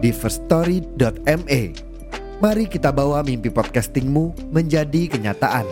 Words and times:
di 0.00 0.10
firststory.me. 0.10 1.62
Mari 2.40 2.64
kita 2.72 2.88
bawa 2.88 3.20
mimpi 3.20 3.52
podcastingmu 3.52 4.48
menjadi 4.48 5.12
kenyataan. 5.12 5.68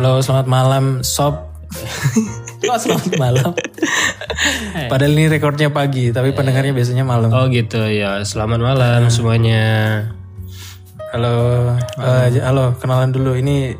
Halo, 0.00 0.24
selamat 0.24 0.48
malam, 0.48 0.84
Sob. 1.04 1.36
Kok 2.64 2.78
selamat 2.80 3.12
malam? 3.20 3.52
Padahal 4.86 5.12
ini 5.12 5.26
rekornya 5.26 5.68
pagi, 5.68 6.10
tapi 6.10 6.30
pendengarnya 6.30 6.72
biasanya 6.72 7.02
malam. 7.02 7.30
Oh 7.30 7.46
gitu 7.46 7.80
ya, 7.82 8.20
selamat 8.20 8.58
malam 8.58 9.00
semuanya. 9.08 9.64
Halo, 11.10 11.34
eh, 11.96 12.26
j- 12.30 12.40
halo, 12.40 12.76
kenalan 12.76 13.10
dulu. 13.10 13.34
Ini 13.34 13.74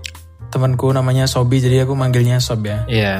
temanku 0.48 0.90
namanya 0.90 1.24
Sobi, 1.24 1.58
jadi 1.58 1.84
aku 1.84 1.94
manggilnya 1.94 2.38
Sob 2.38 2.64
ya. 2.64 2.82
Ya, 2.86 3.16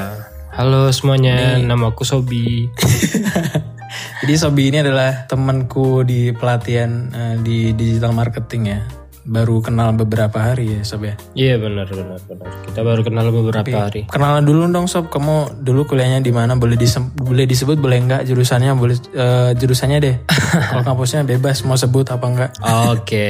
halo 0.51 0.91
semuanya, 0.91 1.55
nama 1.61 1.89
aku 1.89 2.03
Sobi. 2.03 2.67
Jadi 4.21 4.37
Sobi 4.37 4.69
ini 4.69 4.79
adalah 4.79 5.27
temanku 5.27 6.05
di 6.05 6.31
pelatihan 6.31 6.91
eh, 7.11 7.35
di 7.39 7.73
digital 7.73 8.13
marketing 8.13 8.63
ya. 8.69 8.81
Baru 9.21 9.61
kenal 9.61 9.93
beberapa 9.93 10.41
hari 10.41 10.75
ya, 10.75 10.81
Sob 10.81 11.05
ya. 11.05 11.15
Iya 11.33 11.61
benar 11.61 11.87
benar 11.87 12.17
benar. 12.25 12.51
Kita 12.65 12.81
baru 12.81 13.05
kenal 13.05 13.29
beberapa 13.29 13.69
hari. 13.69 14.09
Kenalan 14.09 14.43
dulu 14.43 14.65
dong 14.67 14.87
Sob, 14.87 15.09
kamu 15.09 15.61
dulu 15.61 15.85
kuliahnya 15.87 16.19
di 16.19 16.33
mana? 16.33 16.57
Boleh 16.57 16.75
disem- 16.75 17.13
boleh 17.13 17.45
disebut 17.45 17.77
boleh 17.77 18.01
enggak 18.01 18.25
jurusannya? 18.25 18.73
Boleh 18.73 18.97
eh, 19.13 19.51
jurusannya 19.55 19.99
deh. 20.01 20.17
Kalau 20.73 20.83
kampusnya 20.83 21.23
bebas 21.23 21.61
mau 21.63 21.77
sebut 21.77 22.09
apa 22.09 22.27
enggak. 22.27 22.51
Oke, 22.91 23.29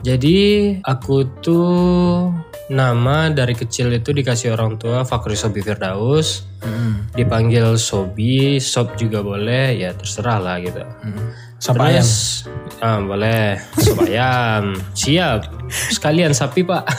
jadi 0.00 0.38
aku 0.80 1.14
tuh 1.40 2.28
nama 2.68 3.28
dari 3.28 3.52
kecil 3.52 3.90
itu 3.90 4.12
dikasih 4.12 4.52
orang 4.52 4.76
tua 4.76 5.02
Fakri 5.02 5.34
Sobi 5.34 5.60
Firdaus. 5.60 6.44
Mm, 6.62 7.10
Dipanggil 7.12 7.74
Sobi, 7.74 8.56
Sob 8.56 8.94
juga 8.94 9.18
boleh, 9.18 9.74
ya 9.76 9.90
terserah 9.92 10.38
lah 10.38 10.56
gitu. 10.60 10.78
mm. 10.78 11.51
Sob 11.62 11.78
ayam. 11.78 12.02
Terus, 12.02 12.42
ah, 12.82 12.98
boleh, 12.98 13.54
Sob 13.78 14.02
ayam, 14.02 14.74
siap. 14.98 15.46
Sekalian 15.70 16.34
sapi 16.34 16.66
pak. 16.66 16.90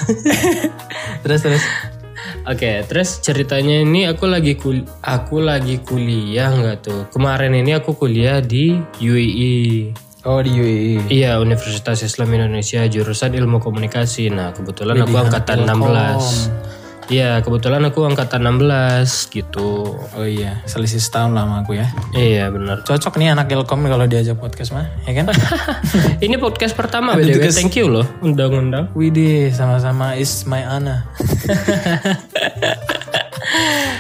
Terus 1.28 1.40
terus. 1.44 1.64
Oke, 2.44 2.84
terus 2.88 3.24
ceritanya 3.24 3.84
ini 3.84 4.04
aku 4.04 4.28
lagi 4.28 4.60
kul 4.60 4.84
aku 5.00 5.40
lagi 5.40 5.80
kuliah 5.80 6.52
nggak 6.52 6.78
tuh? 6.84 7.02
Kemarin 7.12 7.56
ini 7.56 7.72
aku 7.72 7.96
kuliah 7.96 8.44
di 8.44 8.76
UII. 9.00 9.92
Oh 10.28 10.40
di 10.44 10.52
UII. 10.52 11.08
Iya, 11.08 11.40
Universitas 11.40 12.04
Islam 12.04 12.36
Indonesia 12.36 12.84
jurusan 12.88 13.36
Ilmu 13.36 13.64
Komunikasi. 13.64 14.28
Nah, 14.32 14.52
kebetulan 14.52 15.04
aku 15.04 15.16
angkatan 15.16 15.68
Ilkom. 15.68 15.92
16. 15.92 16.73
Iya, 17.12 17.44
kebetulan 17.44 17.84
aku 17.88 18.08
angkatan 18.08 18.44
16 18.46 19.34
gitu. 19.34 20.00
Oh 20.00 20.28
iya, 20.28 20.64
selisih 20.64 21.00
setahun 21.00 21.36
lah 21.36 21.44
sama 21.48 21.56
aku 21.66 21.76
ya. 21.76 21.88
Iya, 22.16 22.52
benar. 22.54 22.84
Cocok 22.88 23.20
nih 23.20 23.36
anak 23.36 23.52
Ilkom 23.52 23.84
kalau 23.88 24.06
diajak 24.08 24.40
podcast 24.40 24.72
mah, 24.72 24.88
ya 25.04 25.12
kan? 25.18 25.32
ini 26.26 26.36
podcast 26.40 26.76
pertama 26.78 27.16
BTW. 27.16 27.52
Thank 27.52 27.76
you 27.80 27.92
loh 27.92 28.08
undang-undang. 28.24 28.92
Widih, 28.96 29.52
sama-sama 29.52 30.16
is 30.16 30.48
my 30.48 30.64
Ana. 30.64 31.04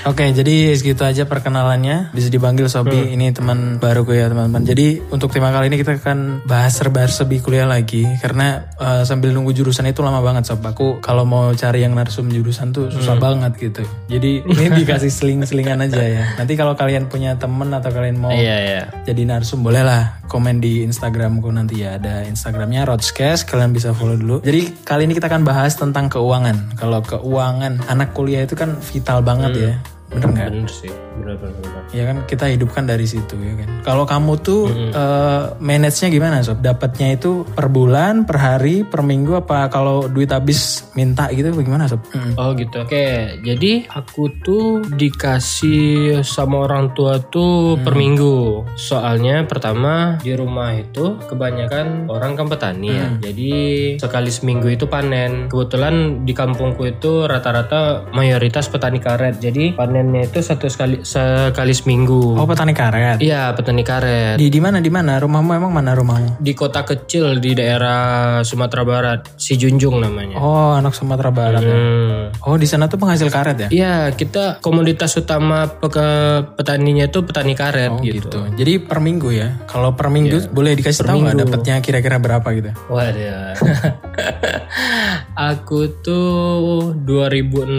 Oke, 0.03 0.27
jadi 0.35 0.75
segitu 0.75 1.07
aja 1.07 1.23
perkenalannya. 1.23 2.11
Bisa 2.11 2.27
dipanggil 2.27 2.67
Sobi. 2.67 3.15
Ini 3.15 3.31
teman 3.31 3.79
baruku 3.79 4.11
ya 4.11 4.27
teman-teman. 4.27 4.67
Jadi 4.67 4.99
untuk 5.15 5.31
tema 5.31 5.55
kali 5.55 5.71
ini 5.71 5.79
kita 5.79 5.95
akan 5.95 6.43
bahas 6.43 6.75
serba-serbi 6.75 7.39
kuliah 7.39 7.63
lagi. 7.63 8.03
Karena 8.19 8.67
eh, 8.75 9.07
sambil 9.07 9.31
nunggu 9.31 9.55
jurusan 9.55 9.87
itu 9.87 10.03
lama 10.03 10.19
banget 10.19 10.51
Sob. 10.51 10.59
Aku 10.59 10.99
kalau 10.99 11.23
mau 11.23 11.55
cari 11.55 11.87
yang 11.87 11.95
narsum 11.95 12.27
jurusan 12.27 12.75
tuh 12.75 12.91
susah 12.91 13.15
banget 13.15 13.55
gitu. 13.55 13.83
Jadi 14.11 14.43
ini 14.59 14.83
dikasih 14.83 15.07
seling-selingan 15.07 15.87
aja 15.87 16.03
ya. 16.03 16.25
Nanti 16.35 16.59
kalau 16.59 16.75
kalian 16.75 17.07
punya 17.07 17.39
temen 17.39 17.71
atau 17.71 17.89
kalian 17.93 18.17
mau 18.19 18.33
Iya, 18.33 18.57
iya. 18.59 18.81
jadi 19.05 19.23
narsum 19.29 19.61
bolehlah 19.63 20.19
komen 20.27 20.57
di 20.59 20.81
Instagramku 20.81 21.47
nanti 21.53 21.85
ya 21.85 22.01
ada 22.01 22.25
Instagramnya 22.25 22.89
Rodscast 22.89 23.45
kalian 23.45 23.69
bisa 23.69 23.93
follow 23.93 24.17
dulu 24.17 24.37
jadi 24.41 24.73
kali 24.81 25.05
ini 25.05 25.13
kita 25.13 25.29
akan 25.29 25.45
bahas 25.45 25.77
tentang 25.77 26.09
keuangan 26.09 26.73
kalau 26.73 27.05
keuangan 27.05 27.85
anak 27.85 28.17
kuliah 28.17 28.41
itu 28.43 28.57
kan 28.57 28.73
vital 28.81 29.21
banget 29.21 29.51
ya 29.53 29.73
bener 30.13 30.29
nggak 30.29 30.49
Bener 30.53 30.69
sih. 30.69 30.91
Bener, 31.13 31.37
bener, 31.37 31.53
bener. 31.61 31.83
ya 31.93 32.03
kan 32.09 32.17
kita 32.25 32.45
hidupkan 32.49 32.83
dari 32.85 33.05
situ 33.05 33.37
ya 33.37 33.53
kan 33.53 33.69
kalau 33.85 34.03
kamu 34.03 34.33
tuh 34.41 34.65
eh, 34.71 35.43
manage-nya 35.57 36.09
gimana 36.09 36.41
sob 36.41 36.59
dapatnya 36.59 37.13
itu 37.13 37.45
per 37.45 37.69
bulan 37.69 38.25
per 38.25 38.37
hari 38.37 38.81
per 38.81 39.01
minggu 39.01 39.37
apa 39.39 39.69
kalau 39.69 40.05
duit 40.07 40.29
habis 40.29 40.89
minta 40.93 41.29
gitu 41.29 41.49
bagaimana 41.51 41.85
sob 41.85 42.01
Mm. 42.13 42.35
Oh 42.37 42.53
gitu. 42.53 42.83
Oke, 42.83 43.39
jadi 43.41 43.89
aku 43.89 44.29
tuh 44.43 44.85
dikasih 44.85 46.21
sama 46.21 46.69
orang 46.69 46.93
tua 46.93 47.17
tuh 47.17 47.79
per 47.81 47.97
minggu. 47.97 48.61
Soalnya 48.77 49.47
pertama 49.49 50.21
di 50.21 50.35
rumah 50.37 50.77
itu 50.77 51.17
kebanyakan 51.25 52.05
orang 52.05 52.37
kan 52.37 52.45
petani 52.47 52.93
ya. 52.93 53.07
Jadi 53.17 53.51
sekali 53.97 54.29
seminggu 54.29 54.69
itu 54.69 54.85
panen. 54.85 55.49
Kebetulan 55.49 56.21
di 56.21 56.37
kampungku 56.37 56.85
itu 56.85 57.25
rata-rata 57.25 58.11
mayoritas 58.13 58.69
petani 58.69 59.01
karet. 59.01 59.41
Jadi 59.41 59.73
panennya 60.03 60.27
itu 60.27 60.43
satu 60.43 60.67
sekali 60.67 60.99
sekali 61.01 61.71
seminggu. 61.71 62.35
oh 62.35 62.43
petani 62.43 62.75
karet 62.75 63.23
Iya, 63.23 63.55
petani 63.55 63.81
karet. 63.81 64.35
di 64.35 64.51
di 64.51 64.59
mana 64.59 64.77
di 64.77 64.91
mana 64.91 65.15
rumahmu 65.15 65.55
emang 65.55 65.71
mana 65.71 65.95
rumahmu 65.95 66.43
Di 66.43 66.51
kota 66.51 66.83
kecil 66.83 67.39
di 67.39 67.55
daerah 67.55 68.43
Sumatera 68.43 68.83
Barat, 68.83 69.31
si 69.39 69.55
Junjung 69.55 69.95
namanya. 69.97 70.35
oh 70.37 70.75
anak 70.75 70.91
Sumatera 70.91 71.31
Barat 71.31 71.63
ya. 71.63 71.71
Hmm. 71.71 72.35
oh 72.43 72.59
di 72.59 72.67
sana 72.67 72.85
tuh 72.85 72.99
penghasil 72.99 73.31
karet 73.31 73.55
ya 73.57 73.69
Iya, 73.71 73.95
kita 74.11 74.59
komoditas 74.59 75.15
utama 75.15 75.71
peke- 75.71 76.51
petaninya 76.53 77.07
itu 77.07 77.23
petani 77.23 77.55
karet 77.55 77.89
Oh 77.89 78.03
gitu. 78.03 78.27
gitu. 78.27 78.39
Jadi 78.53 78.83
per 78.83 78.99
minggu 78.99 79.31
ya. 79.31 79.63
Kalau 79.65 79.95
per 79.95 80.09
minggu 80.09 80.51
boleh 80.51 80.75
dikasih 80.75 81.05
tahu 81.05 81.23
nggak 81.23 81.39
dapatnya 81.39 81.79
kira-kira 81.79 82.19
berapa 82.19 82.43
gitu? 82.51 82.75
Waduh. 82.91 83.55
Aku 85.53 85.89
tuh 85.99 86.93
2016 86.99 87.73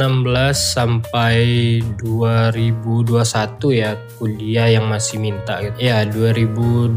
sampai 0.55 1.37
2021 2.15 3.75
ya 3.75 3.99
kuliah 4.19 4.71
yang 4.71 4.87
masih 4.87 5.19
minta 5.19 5.59
gitu. 5.63 5.75
Ya 5.83 6.07
2022 6.07 6.95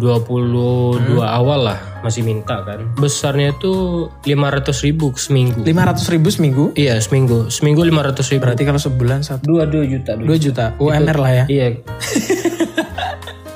awal 1.22 1.60
lah 1.74 1.80
masih 2.06 2.22
minta 2.22 2.62
kan. 2.62 2.86
Besarnya 2.96 3.52
tuh 3.58 4.14
500 4.24 4.86
ribu 4.86 5.12
seminggu. 5.18 5.66
500 5.66 6.14
ribu 6.14 6.28
seminggu. 6.30 6.66
Iya 6.78 7.02
seminggu. 7.02 7.50
Seminggu 7.50 7.82
500 7.82 8.32
ribu. 8.32 8.42
Berarti 8.46 8.64
kalau 8.64 8.80
sebulan 8.80 9.20
satu 9.26 9.44
Dua 9.44 9.66
dua 9.66 9.84
juta. 9.90 10.14
dua 10.14 10.38
2 10.38 10.46
juta 10.46 10.66
UMR 10.78 11.18
lah 11.18 11.32
ya. 11.34 11.46
Iya. 11.50 11.68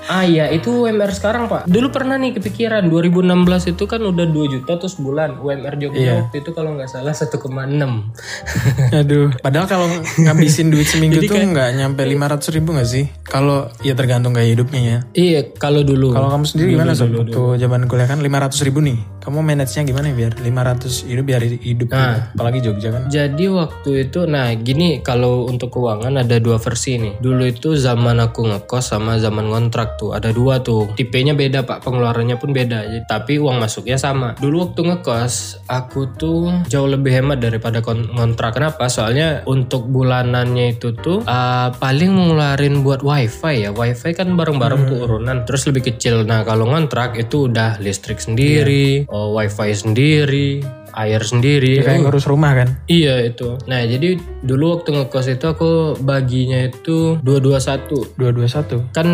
ah 0.08 0.24
iya 0.24 0.50
itu 0.50 0.72
UMR 0.82 1.12
sekarang 1.12 1.46
pak. 1.46 1.70
Dulu 1.70 1.94
pernah 1.94 2.18
nih 2.18 2.34
kepikiran 2.36 2.88
2016 2.88 3.72
itu 3.72 3.84
kan 3.86 4.02
udah 4.02 4.26
2 4.26 4.54
juta 4.54 4.74
terus 4.76 4.98
bulan 4.98 5.38
UMR 5.38 5.78
Jogja 5.78 6.00
Iya. 6.02 6.14
waktu 6.26 6.42
itu 6.42 6.50
kalau 6.52 6.74
nggak 6.74 6.90
salah 6.90 7.14
1,6. 7.14 7.38
Aduh. 9.02 9.30
Padahal 9.40 9.68
kalau 9.70 9.88
ngabisin 10.18 10.74
duit 10.74 10.88
seminggu 10.88 11.22
tuh 11.22 11.38
nggak 11.38 11.70
nyampe 11.78 12.02
500 12.02 12.56
ribu 12.56 12.74
nggak 12.74 12.90
sih? 12.90 13.06
Kalau 13.24 13.70
ya 13.82 13.94
tergantung 13.94 14.34
gaya 14.34 14.50
hidupnya 14.50 14.82
ya. 14.82 14.98
iya 15.14 15.40
kalau 15.54 15.86
dulu. 15.86 16.12
Kalau 16.12 16.30
kamu 16.30 16.46
sendiri 16.48 16.70
gimana 16.76 16.94
sob? 16.98 17.14
Waktu 17.14 17.62
zaman 17.62 17.86
kuliah 17.86 18.10
kan 18.10 18.20
500 18.20 18.66
ribu 18.68 18.80
nih. 18.82 18.98
Kamu 19.22 19.46
manage-nya 19.46 19.86
gimana 19.86 20.10
ya 20.10 20.16
biar 20.18 20.34
500 20.34 21.06
hidup 21.06 21.26
biar 21.30 21.42
hidup 21.46 21.88
gitu. 21.88 22.10
Apalagi 22.34 22.60
Jogja 22.66 22.90
kan. 22.90 23.02
Jadi 23.06 23.46
waktu 23.48 24.10
itu, 24.10 24.26
nah 24.26 24.50
gini 24.58 25.06
kalau 25.06 25.46
untuk 25.46 25.70
keuangan 25.72 26.18
ada 26.18 26.42
dua 26.42 26.58
versi 26.58 26.98
nih. 26.98 27.14
Dulu 27.22 27.44
itu 27.46 27.78
zaman 27.78 28.18
aku 28.18 28.50
ngekos 28.50 28.92
sama 28.92 29.22
zaman 29.22 29.46
kontrak 29.48 30.01
tuh 30.02 30.18
ada 30.18 30.34
dua 30.34 30.66
tuh. 30.66 30.90
Tipenya 30.98 31.38
beda 31.38 31.62
pak, 31.62 31.86
pengeluarannya 31.86 32.42
pun 32.42 32.50
beda. 32.50 32.90
Jadi, 32.90 33.06
tapi 33.06 33.38
uang 33.38 33.62
masuknya 33.62 34.02
sama. 34.02 34.34
Dulu 34.42 34.74
waktu 34.74 34.82
ngekos, 34.90 35.62
aku 35.70 36.18
tuh 36.18 36.66
jauh 36.66 36.90
lebih 36.90 37.14
hemat 37.14 37.38
daripada 37.38 37.86
kon- 37.86 38.10
kontrak. 38.10 38.58
Kenapa? 38.58 38.90
Soalnya 38.90 39.46
untuk 39.46 39.86
bulanannya 39.86 40.74
itu 40.74 40.98
tuh 40.98 41.22
uh, 41.28 41.70
paling 41.78 42.16
ngeluarin 42.16 42.82
buat 42.82 43.04
wifi 43.04 43.68
ya 43.68 43.76
wifi 43.76 44.16
kan 44.16 44.34
bareng-bareng 44.40 44.88
tuh 44.88 44.98
urunan 45.04 45.44
terus 45.44 45.68
lebih 45.68 45.92
kecil 45.92 46.24
nah 46.24 46.48
kalau 46.48 46.72
ngontrak 46.72 47.20
itu 47.20 47.52
udah 47.52 47.78
listrik 47.84 48.24
sendiri 48.24 49.06
oh, 49.12 49.36
wifi 49.36 49.76
sendiri 49.76 50.64
air 50.96 51.22
sendiri. 51.24 51.82
Kayak 51.84 52.08
ngurus 52.08 52.28
rumah 52.28 52.54
kan. 52.56 52.70
iya 52.90 53.22
itu. 53.24 53.58
Nah 53.68 53.84
jadi 53.86 54.18
dulu 54.42 54.80
waktu 54.80 54.90
ngekos 54.96 55.28
itu 55.32 55.46
aku 55.48 55.72
baginya 56.02 56.68
itu 56.68 57.20
221 57.22 58.18
221. 58.18 58.96
kan 58.96 59.08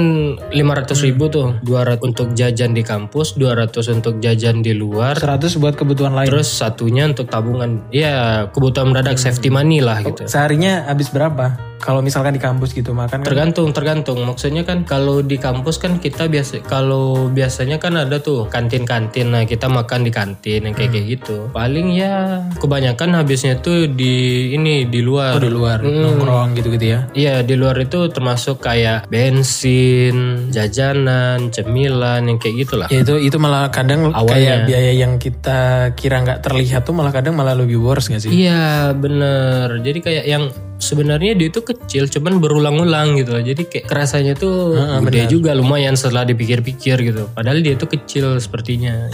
500 0.49 1.05
ribu 1.05 1.29
tuh. 1.29 1.57
200 1.63 2.01
untuk 2.03 2.27
jajan 2.33 2.71
di 2.73 2.83
kampus 2.85 3.35
200 3.35 3.97
untuk 3.97 4.17
jajan 4.23 4.63
di 4.63 4.73
luar. 4.73 5.17
100 5.17 5.59
buat 5.59 5.75
kebutuhan 5.75 6.13
lain. 6.15 6.29
terus 6.29 6.47
satunya 6.49 7.07
untuk 7.07 7.27
tabungan. 7.27 7.83
Ya 7.91 8.47
kebutuhan 8.51 8.91
mendadak 8.91 9.19
safety 9.19 9.51
money 9.51 9.83
lah 9.83 9.99
gitu. 10.01 10.25
Seharinya 10.27 10.87
habis 10.87 11.11
berapa? 11.11 11.66
Kalau 11.87 12.03
misalkan 12.03 12.35
di 12.35 12.41
kampus 12.43 12.75
gitu 12.75 12.91
makan 12.91 13.23
kan 13.23 13.23
tergantung 13.23 13.71
tergantung 13.71 14.19
maksudnya 14.27 14.67
kan 14.67 14.83
kalau 14.83 15.23
di 15.23 15.39
kampus 15.39 15.79
kan 15.79 16.03
kita 16.03 16.27
biasa 16.27 16.67
kalau 16.67 17.31
biasanya 17.31 17.79
kan 17.79 17.95
ada 17.95 18.19
tuh 18.19 18.51
kantin-kantin 18.51 19.31
nah 19.31 19.47
kita 19.47 19.71
makan 19.71 20.03
di 20.03 20.11
kantin 20.11 20.67
yang 20.67 20.75
kayak 20.75 20.91
kayak 20.91 21.15
gitu 21.15 21.47
paling 21.55 21.95
ya 21.95 22.43
kebanyakan 22.59 23.15
habisnya 23.15 23.63
tuh 23.63 23.87
di 23.87 24.51
ini 24.51 24.83
di 24.83 24.99
luar 24.99 25.39
Oh, 25.39 25.41
di 25.41 25.47
luar 25.47 25.79
nongkrong 25.79 26.57
gitu-gitu 26.57 26.85
ya. 26.91 26.99
Iya 27.13 27.45
di 27.45 27.55
luar 27.55 27.77
itu 27.79 28.09
termasuk 28.09 28.59
kayak 28.59 29.05
bensin, 29.07 30.49
jajanan, 30.49 31.53
cemilan 31.53 32.25
yang 32.25 32.37
kayak 32.41 32.67
gitulah. 32.67 32.87
Ya 32.89 33.05
itu 33.05 33.15
itu 33.21 33.37
malah 33.37 33.69
kadang 33.69 34.11
kayak 34.11 34.65
biaya 34.65 34.91
yang 34.97 35.21
kita 35.21 35.93
kira 35.93 36.25
nggak 36.25 36.43
terlihat 36.43 36.83
tuh 36.83 36.97
malah 36.97 37.13
kadang 37.13 37.37
malah 37.37 37.53
lebih 37.53 37.79
worse 37.79 38.09
gak 38.09 38.27
sih? 38.27 38.31
Iya 38.33 38.91
bener. 38.97 39.79
Jadi 39.79 39.99
kayak 40.01 40.25
yang 40.25 40.43
sebenarnya 40.77 41.33
dia 41.33 41.47
itu 41.49 41.61
kecil, 41.61 42.07
cuman 42.07 42.37
berulang-ulang 42.37 43.17
gitu. 43.19 43.37
Jadi 43.37 43.67
kayak 43.67 43.85
kerasanya 43.89 44.33
tuh 44.37 44.77
gede 45.05 45.29
juga 45.29 45.53
lumayan 45.57 45.97
setelah 45.97 46.23
dipikir-pikir 46.25 46.97
gitu. 47.03 47.29
Padahal 47.33 47.61
dia 47.61 47.73
itu 47.75 47.85
kecil 47.89 48.37
sepertinya. 48.37 49.09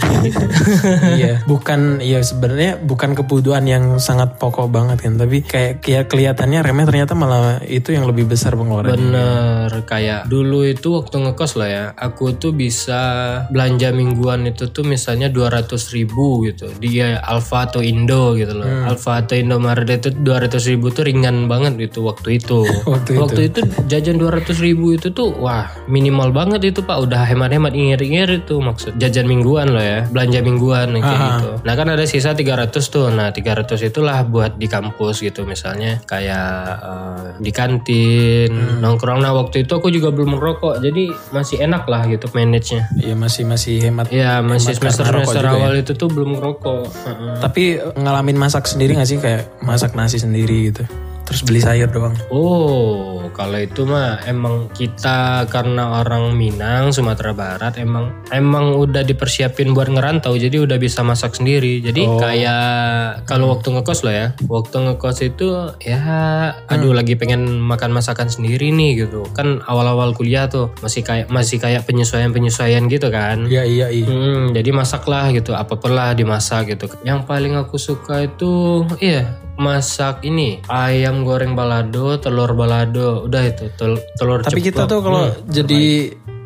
iya, 1.20 1.40
bukan 1.50 2.00
ya 2.04 2.20
sebenarnya 2.20 2.80
bukan 2.80 3.16
kebutuhan 3.16 3.64
yang 3.64 3.96
sangat 3.98 4.36
pokok 4.36 4.68
banget 4.68 5.02
kan, 5.04 5.16
tapi 5.16 5.42
kayak 5.44 5.80
kayak 5.80 6.06
kelihatannya 6.12 6.60
remeh 6.60 6.86
ternyata 6.86 7.12
malah 7.16 7.60
itu 7.64 7.96
yang 7.96 8.04
lebih 8.04 8.28
besar 8.28 8.54
pengeluaran. 8.54 8.94
Bener 8.94 9.70
kayak 9.88 10.28
dulu 10.28 10.68
itu 10.68 10.94
waktu 10.94 11.16
ngekos 11.24 11.52
lah 11.56 11.68
ya, 11.68 11.84
aku 11.96 12.36
tuh 12.36 12.52
bisa 12.52 13.00
belanja 13.48 13.90
mingguan 13.90 14.44
itu 14.48 14.68
tuh 14.70 14.84
misalnya 14.84 15.32
200 15.32 15.72
ribu 15.96 16.44
gitu. 16.44 16.68
Dia 16.78 17.18
Alfa 17.24 17.66
atau 17.72 17.80
Indo 17.80 18.36
gitu 18.36 18.52
loh. 18.52 18.68
Alfa 18.84 19.24
atau 19.24 19.34
Indomaret 19.34 19.88
itu 19.88 20.12
200 20.12 20.70
ribu 20.70 20.92
tuh 20.92 21.08
ringan 21.08 21.46
banget 21.46 21.53
itu 21.78 22.00
waktu 22.10 22.42
itu. 22.42 22.66
Waktu 22.88 23.40
itu. 23.52 23.60
jajan 23.86 24.16
200 24.18 24.50
ribu 24.64 24.96
itu 24.96 25.12
tuh 25.12 25.34
wah 25.38 25.70
minimal 25.86 26.34
banget 26.34 26.74
itu 26.74 26.80
pak. 26.82 26.98
Udah 27.04 27.22
hemat-hemat 27.28 27.76
ingir-ingir 27.76 28.42
itu 28.42 28.58
maksud 28.58 28.96
jajan 28.98 29.28
mingguan 29.28 29.70
loh 29.70 29.82
ya, 29.82 30.06
belanja 30.10 30.40
mingguan 30.40 30.96
kayak 30.98 31.20
gitu. 31.20 31.50
Nah 31.62 31.74
kan 31.76 31.86
ada 31.92 32.04
sisa 32.08 32.34
300 32.34 32.74
tuh. 32.88 33.12
Nah 33.12 33.30
300 33.30 33.78
itulah 33.84 34.24
buat 34.26 34.56
di 34.56 34.66
kampus 34.66 35.22
gitu 35.22 35.44
misalnya 35.44 36.00
kayak 36.08 36.50
eh, 36.82 37.24
di 37.38 37.50
kantin 37.54 38.80
nongkrong. 38.80 39.20
Nah 39.22 39.36
waktu 39.36 39.68
itu 39.68 39.72
aku 39.76 39.92
juga 39.92 40.10
belum 40.10 40.38
merokok, 40.38 40.80
jadi 40.82 41.12
masih 41.30 41.62
enak 41.62 41.86
lah 41.86 42.06
gitu 42.08 42.26
manage-nya. 42.32 42.88
Iya 42.98 43.14
masih 43.14 43.44
masih 43.46 43.76
hemat. 43.90 44.10
Ya 44.10 44.40
masih 44.40 44.74
Hemat 44.74 44.80
semester 44.80 45.04
karena 45.04 45.18
rokok 45.20 45.32
semester 45.34 45.44
juga 45.44 45.58
awal 45.60 45.72
itu 45.78 45.92
tuh 45.94 46.08
belum 46.10 46.30
ngerokok. 46.38 46.84
Heeh. 46.88 47.36
Tapi 47.42 47.62
ngalamin 47.98 48.38
masak 48.38 48.64
sendiri 48.66 48.96
gak 48.96 49.08
sih 49.08 49.18
kayak 49.20 49.42
masak 49.60 49.92
nasi 49.98 50.18
sendiri 50.18 50.72
gitu? 50.72 50.84
Terus 51.24 51.40
beli 51.44 51.60
sayur 51.64 51.88
doang. 51.88 52.12
Oh, 52.28 53.32
kalau 53.32 53.56
itu 53.56 53.88
mah 53.88 54.20
emang 54.28 54.68
kita 54.76 55.48
karena 55.48 56.04
orang 56.04 56.36
Minang, 56.36 56.92
Sumatera 56.92 57.32
Barat 57.32 57.80
emang 57.80 58.12
emang 58.28 58.76
udah 58.76 59.00
dipersiapin 59.00 59.72
buat 59.72 59.88
ngerantau, 59.88 60.36
jadi 60.36 60.62
udah 60.68 60.76
bisa 60.76 61.00
masak 61.00 61.40
sendiri. 61.40 61.80
Jadi 61.80 62.04
kayak 62.04 63.24
kalau 63.24 63.56
waktu 63.56 63.72
ngekos 63.72 64.04
loh 64.04 64.14
ya, 64.14 64.26
waktu 64.46 64.76
ngekos 64.84 65.18
itu 65.24 65.48
ya, 65.80 66.00
aduh 66.68 66.92
lagi 66.92 67.16
pengen 67.16 67.58
makan 67.58 67.96
masakan 67.96 68.28
sendiri 68.28 68.68
nih 68.68 69.08
gitu. 69.08 69.24
Kan 69.32 69.64
awal-awal 69.64 70.12
kuliah 70.12 70.46
tuh 70.46 70.70
masih 70.84 71.00
kayak 71.00 71.32
masih 71.32 71.56
kayak 71.56 71.88
penyesuaian-penyesuaian 71.88 72.84
gitu 72.92 73.08
kan. 73.08 73.48
Iya 73.48 73.64
iya 73.64 73.86
iya. 73.88 74.06
Hmm, 74.06 74.52
jadi 74.52 74.70
masaklah 74.76 75.32
gitu, 75.32 75.56
apa 75.56 75.74
pun 75.80 75.96
lah 75.96 76.12
dimasak 76.12 76.76
gitu. 76.76 76.86
Yang 77.02 77.24
paling 77.24 77.56
aku 77.56 77.80
suka 77.80 78.28
itu, 78.28 78.84
iya 79.00 79.43
masak 79.56 80.22
ini 80.22 80.58
ayam 80.66 81.22
goreng 81.22 81.52
balado, 81.52 82.16
telur 82.16 82.52
balado, 82.52 83.24
udah 83.24 83.42
itu 83.44 83.70
tel- 83.72 84.02
telur 84.14 84.40
Tapi 84.40 84.58
ceplok. 84.58 84.66
kita 84.66 84.82
tuh 84.84 85.00
kalau 85.00 85.24
jadi 85.46 85.82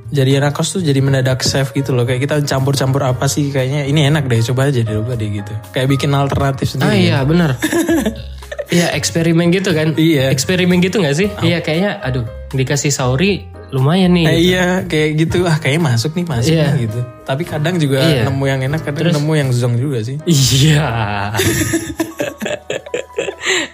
jadi 0.08 0.40
anak 0.40 0.52
kos 0.54 0.72
tuh 0.72 0.80
jadi 0.80 0.96
mendadak 0.98 1.40
chef 1.42 1.70
gitu 1.70 1.92
loh 1.92 2.02
kayak 2.02 2.22
kita 2.22 2.40
campur-campur 2.42 3.02
apa 3.02 3.24
sih 3.26 3.48
kayaknya 3.48 3.84
ini 3.84 4.08
enak 4.08 4.24
deh 4.24 4.40
coba 4.42 4.66
aja 4.66 4.80
deh 4.80 4.94
coba 4.94 5.12
deh 5.14 5.28
gitu 5.30 5.52
kayak 5.70 5.84
bikin 5.86 6.08
alternatif 6.10 6.64
Ah 6.66 6.72
sendiri 6.88 6.96
iya 7.02 7.18
benar. 7.22 7.56
Iya 8.68 8.92
eksperimen 8.92 9.48
gitu 9.48 9.72
kan? 9.72 9.96
Iya. 9.96 10.28
Eksperimen 10.28 10.76
gitu 10.78 11.00
gak 11.00 11.16
sih? 11.16 11.32
Iya 11.40 11.64
kayaknya, 11.64 12.04
aduh 12.04 12.28
dikasih 12.52 12.92
sauri 12.92 13.48
lumayan 13.68 14.12
nih. 14.12 14.24
Eh, 14.28 14.38
iya 14.46 14.64
kayak 14.84 15.10
gitu 15.18 15.44
ah 15.44 15.56
kayaknya 15.56 15.88
masuk 15.88 16.12
nih 16.12 16.24
masuk 16.24 16.52
Iya. 16.52 16.66
nih 16.68 16.84
gitu 16.84 17.00
tapi 17.22 17.44
kadang 17.44 17.76
juga 17.76 18.00
Iya. 18.00 18.24
nemu 18.24 18.44
yang 18.44 18.60
enak 18.62 18.80
kadang 18.82 19.12
nemu 19.12 19.32
yang 19.34 19.48
zong 19.52 19.76
juga 19.76 20.00
sih 20.00 20.16
Iya. 20.24 20.88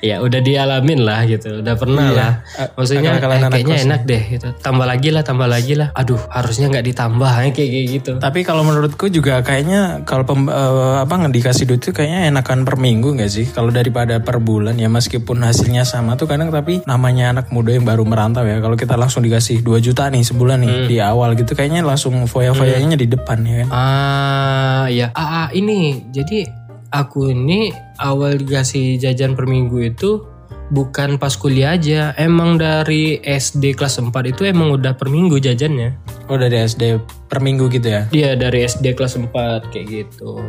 ya 0.00 0.20
udah 0.20 0.40
dialamin 0.40 1.00
lah 1.00 1.24
gitu, 1.24 1.60
udah 1.60 1.74
pernah 1.74 2.08
lah. 2.10 2.32
Maksudnya 2.74 3.14
akal-akalan 3.14 3.34
eh, 3.34 3.40
anak 3.40 3.50
kayaknya 3.52 3.76
enak 3.82 4.00
deh 4.04 4.22
gitu. 4.30 4.48
Tambah 4.56 4.86
lagi 4.86 5.08
lah, 5.10 5.22
tambah 5.22 5.46
lagi 5.46 5.74
lah. 5.74 5.88
Aduh, 5.92 6.20
harusnya 6.28 6.66
nggak 6.68 6.86
ditambah 6.86 7.30
kayak 7.34 7.52
kayak 7.54 7.86
gitu. 7.90 8.12
tapi 8.18 8.40
kalau 8.40 8.62
menurutku 8.62 9.06
juga 9.06 9.40
kayaknya 9.40 10.02
kalau 10.02 10.24
pem- 10.24 10.48
eh, 10.48 10.96
apa 10.98 11.12
nggak 11.12 11.32
dikasih 11.32 11.64
duit 11.64 11.80
tuh 11.80 11.92
kayaknya 11.92 12.30
enakan 12.30 12.62
per 12.62 12.76
minggu 12.76 13.14
nggak 13.14 13.30
sih 13.30 13.46
kalau 13.46 13.68
daripada 13.68 14.18
per 14.18 14.38
bulan 14.38 14.74
ya 14.74 14.86
meskipun 14.86 15.40
hasilnya 15.40 15.82
sama 15.82 16.14
tuh 16.14 16.26
kadang 16.26 16.48
tapi 16.48 16.80
namanya 16.84 17.30
anak 17.30 17.50
muda 17.50 17.70
yang 17.70 17.84
baru 17.84 18.02
merantau 18.02 18.42
ya 18.42 18.58
kalau 18.58 18.74
kita 18.74 18.94
langsung 18.94 19.20
dikasih 19.20 19.60
2 19.60 19.78
juta 19.80 20.06
nih 20.08 20.22
sebulan 20.22 20.58
nih 20.60 20.72
di 20.86 20.96
awal 20.98 21.34
gitu 21.34 21.52
kayaknya 21.52 21.80
langsung 21.80 22.14
foya-foyanya 22.24 22.94
di 22.94 23.06
depan 23.06 23.38
ya 23.42 23.54
kan 23.64 23.68
Ah, 23.70 24.84
ya. 24.88 25.08
Ah, 25.12 25.46
ah, 25.46 25.48
ini. 25.50 26.04
Jadi 26.08 26.63
aku 26.94 27.35
ini 27.35 27.75
awal 27.99 28.38
dikasih 28.38 29.02
jajan 29.02 29.35
per 29.35 29.50
minggu 29.50 29.91
itu 29.91 30.23
bukan 30.70 31.19
pas 31.19 31.35
kuliah 31.35 31.75
aja. 31.75 32.14
Emang 32.14 32.56
dari 32.56 33.19
SD 33.20 33.75
kelas 33.75 33.99
4 33.99 34.14
itu 34.31 34.46
emang 34.46 34.70
udah 34.73 34.94
per 34.94 35.11
minggu 35.11 35.43
jajannya. 35.43 35.99
oh 36.25 36.41
dari 36.41 36.56
SD 36.56 37.05
per 37.29 37.44
minggu 37.44 37.69
gitu 37.69 37.84
ya 37.84 38.08
Iya 38.08 38.32
dari 38.32 38.65
SD 38.65 38.96
kelas 38.96 39.20
4 39.20 39.69
kayak 39.69 39.86
gitu. 39.93 40.41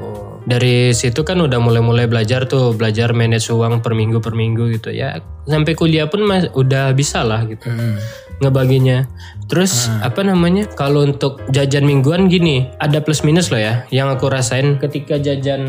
Dari 0.47 0.95
situ 0.95 1.25
kan 1.27 1.41
udah 1.43 1.59
mulai-mulai 1.59 2.07
belajar 2.07 2.47
tuh, 2.47 2.71
belajar 2.71 3.11
manage 3.11 3.51
uang 3.51 3.83
per 3.83 3.91
minggu 3.91 4.23
per 4.23 4.37
minggu 4.37 4.71
gitu 4.79 4.95
ya. 4.95 5.19
Sampai 5.43 5.75
kuliah 5.75 6.07
pun 6.07 6.23
mas, 6.23 6.47
udah 6.55 6.95
bisa 6.95 7.25
lah 7.27 7.43
gitu 7.43 7.67
Hmm. 7.67 7.99
Ngebaginya. 8.39 9.07
Terus 9.45 9.93
apa 10.01 10.25
namanya? 10.25 10.65
Kalau 10.65 11.05
untuk 11.05 11.37
jajan 11.53 11.85
mingguan 11.85 12.25
gini, 12.25 12.65
ada 12.81 12.97
plus 12.97 13.21
minus 13.21 13.53
loh 13.53 13.61
ya. 13.61 13.85
Yang 13.93 14.17
aku 14.17 14.25
rasain 14.27 14.81
ketika 14.81 15.21
jajan 15.21 15.61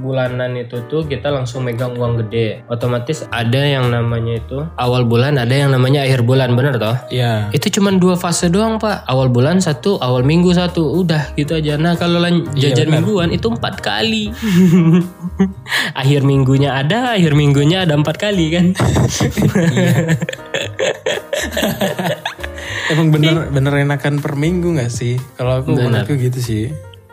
bulanan 0.00 0.56
itu 0.56 0.80
tuh 0.88 1.04
kita 1.04 1.28
langsung 1.28 1.68
megang 1.68 1.92
uang 1.92 2.24
gede. 2.24 2.64
Otomatis 2.66 3.28
ada 3.28 3.60
yang 3.60 3.92
namanya 3.92 4.40
itu 4.40 4.64
awal 4.80 5.04
bulan, 5.04 5.36
ada 5.36 5.52
yang 5.52 5.68
namanya 5.68 6.08
akhir 6.08 6.24
bulan, 6.24 6.56
bener 6.56 6.80
toh? 6.80 6.96
ya 7.08 7.48
Itu 7.50 7.68
cuman 7.68 7.98
dua 7.98 8.14
fase 8.14 8.48
doang 8.48 8.78
pak 8.78 9.04
Awal 9.04 9.28
bulan 9.28 9.58
satu 9.58 9.98
Awal 9.98 10.22
minggu 10.22 10.52
satu 10.52 11.00
Udah 11.00 11.32
gitu 11.34 11.56
aja 11.56 11.74
Nah 11.76 11.96
kalau 11.96 12.20
lan- 12.20 12.46
jajan 12.54 12.88
mingguan 12.88 13.32
Itu 13.32 13.50
empat 13.50 13.80
kali 13.80 14.30
Akhir 16.00 16.22
minggunya 16.22 16.76
ada 16.76 17.16
Akhir 17.16 17.34
minggunya 17.34 17.84
ada 17.84 17.96
empat 17.96 18.16
kali 18.16 18.44
kan 18.52 18.66
emang 22.92 23.08
bener 23.12 23.48
bener 23.50 23.72
enakan 23.84 24.18
per 24.18 24.34
minggu 24.34 24.74
nggak 24.76 24.90
sih 24.90 25.16
kalau 25.36 25.60
aku 25.60 25.76
menurutku 25.76 26.14
gitu 26.16 26.40
sih 26.40 26.64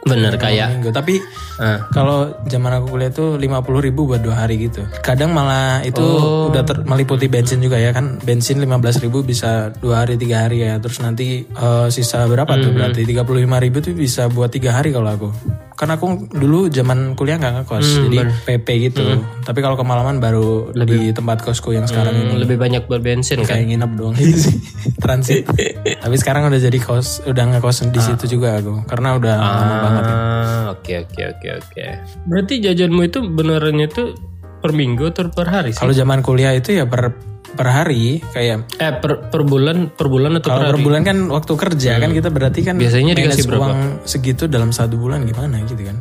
Bener 0.06 0.38
kayak 0.38 0.78
minggu 0.78 0.94
tapi 0.94 1.18
ah. 1.58 1.90
Kalau 1.90 2.30
zaman 2.46 2.78
aku 2.78 2.94
kuliah 2.94 3.10
tuh 3.10 3.42
50 3.42 3.66
ribu 3.82 4.06
buat 4.06 4.22
dua 4.22 4.46
hari 4.46 4.70
gitu. 4.70 4.86
Kadang 5.02 5.34
malah 5.34 5.82
itu 5.82 5.98
Oh. 5.98 6.54
udah 6.54 6.62
ter- 6.62 6.86
meliputi 6.86 7.26
bensin 7.26 7.58
juga 7.58 7.82
ya 7.82 7.90
kan. 7.90 8.22
Bensin 8.22 8.62
15 8.62 9.02
ribu 9.02 9.26
bisa 9.26 9.74
dua 9.82 10.06
hari 10.06 10.14
tiga 10.14 10.46
hari 10.46 10.62
ya. 10.62 10.78
Terus 10.78 11.02
nanti 11.02 11.50
eh, 11.50 11.88
sisa 11.90 12.22
berapa 12.30 12.54
tuh 12.54 12.70
Hmm. 12.70 12.78
berarti 12.78 13.02
35 13.02 13.58
ribu 13.58 13.82
tuh 13.82 13.98
bisa 13.98 14.30
buat 14.30 14.54
tiga 14.54 14.78
hari 14.78 14.94
kalau 14.94 15.10
aku. 15.10 15.30
Karena 15.76 16.00
aku 16.00 16.32
dulu 16.32 16.72
zaman 16.72 17.20
kuliah 17.20 17.36
nggak 17.36 17.54
ngekos 17.62 17.84
Hmm, 17.86 18.04
jadi 18.08 18.18
PP 18.48 18.68
gitu. 18.90 19.04
Tapi 19.44 19.60
kalau 19.60 19.76
kemalaman 19.76 20.24
baru 20.24 20.72
di 20.72 21.12
tempat 21.12 21.44
kosku 21.44 21.76
yang 21.76 21.84
sekarang 21.84 22.16
ini. 22.16 22.40
Lebih 22.40 22.56
banyak 22.56 22.88
buat 22.88 23.04
bensin 23.04 23.44
kan 23.44 23.60
Kayak 23.60 23.76
nginep 23.76 23.92
doang 24.00 24.16
gitu 24.16 24.40
sih 24.48 24.56
transit. 24.98 25.44
Tapi 26.04 26.16
sekarang 26.16 26.48
udah 26.48 26.60
jadi 26.60 26.80
kos, 26.80 27.28
udah 27.28 27.44
ngekos 27.52 27.92
di 27.92 28.00
situ 28.00 28.40
juga 28.40 28.58
aku. 28.64 28.88
Karena 28.88 29.20
udah 29.20 29.36
lama 29.36 29.76
banget. 29.84 30.04
Ah, 30.08 30.64
Oke 30.72 30.94
oke 31.06 31.22
oke 31.36 31.48
oke 31.62 31.84
Berarti 32.26 32.54
jajanmu 32.58 33.02
itu 33.06 33.20
beneran 33.22 33.78
itu 33.78 34.16
Per 34.64 34.74
minggu 34.74 35.14
atau 35.14 35.30
per 35.30 35.46
hari 35.46 35.76
sih? 35.76 35.78
Kalau 35.78 35.94
zaman 35.94 36.26
kuliah 36.26 36.50
itu 36.58 36.74
ya 36.74 36.90
per 36.90 37.35
per 37.56 37.68
hari 37.72 38.20
kayak 38.36 38.68
Eh 38.78 38.94
per, 39.00 39.32
per 39.32 39.42
bulan 39.48 39.90
per 39.90 40.12
bulan 40.12 40.38
atau 40.38 40.52
kalau 40.52 40.70
per 40.70 40.76
per 40.76 40.80
bulan 40.84 41.02
kan 41.08 41.18
waktu 41.32 41.54
kerja 41.56 41.92
kan 42.04 42.12
kita 42.12 42.30
berarti 42.30 42.60
kan 42.62 42.76
Biasanya 42.76 43.16
dikasih 43.16 43.48
berapa? 43.48 43.64
uang 43.64 43.80
segitu 44.04 44.52
dalam 44.52 44.76
satu 44.76 45.00
bulan 45.00 45.24
gimana 45.24 45.64
gitu 45.64 45.82
kan 45.82 45.98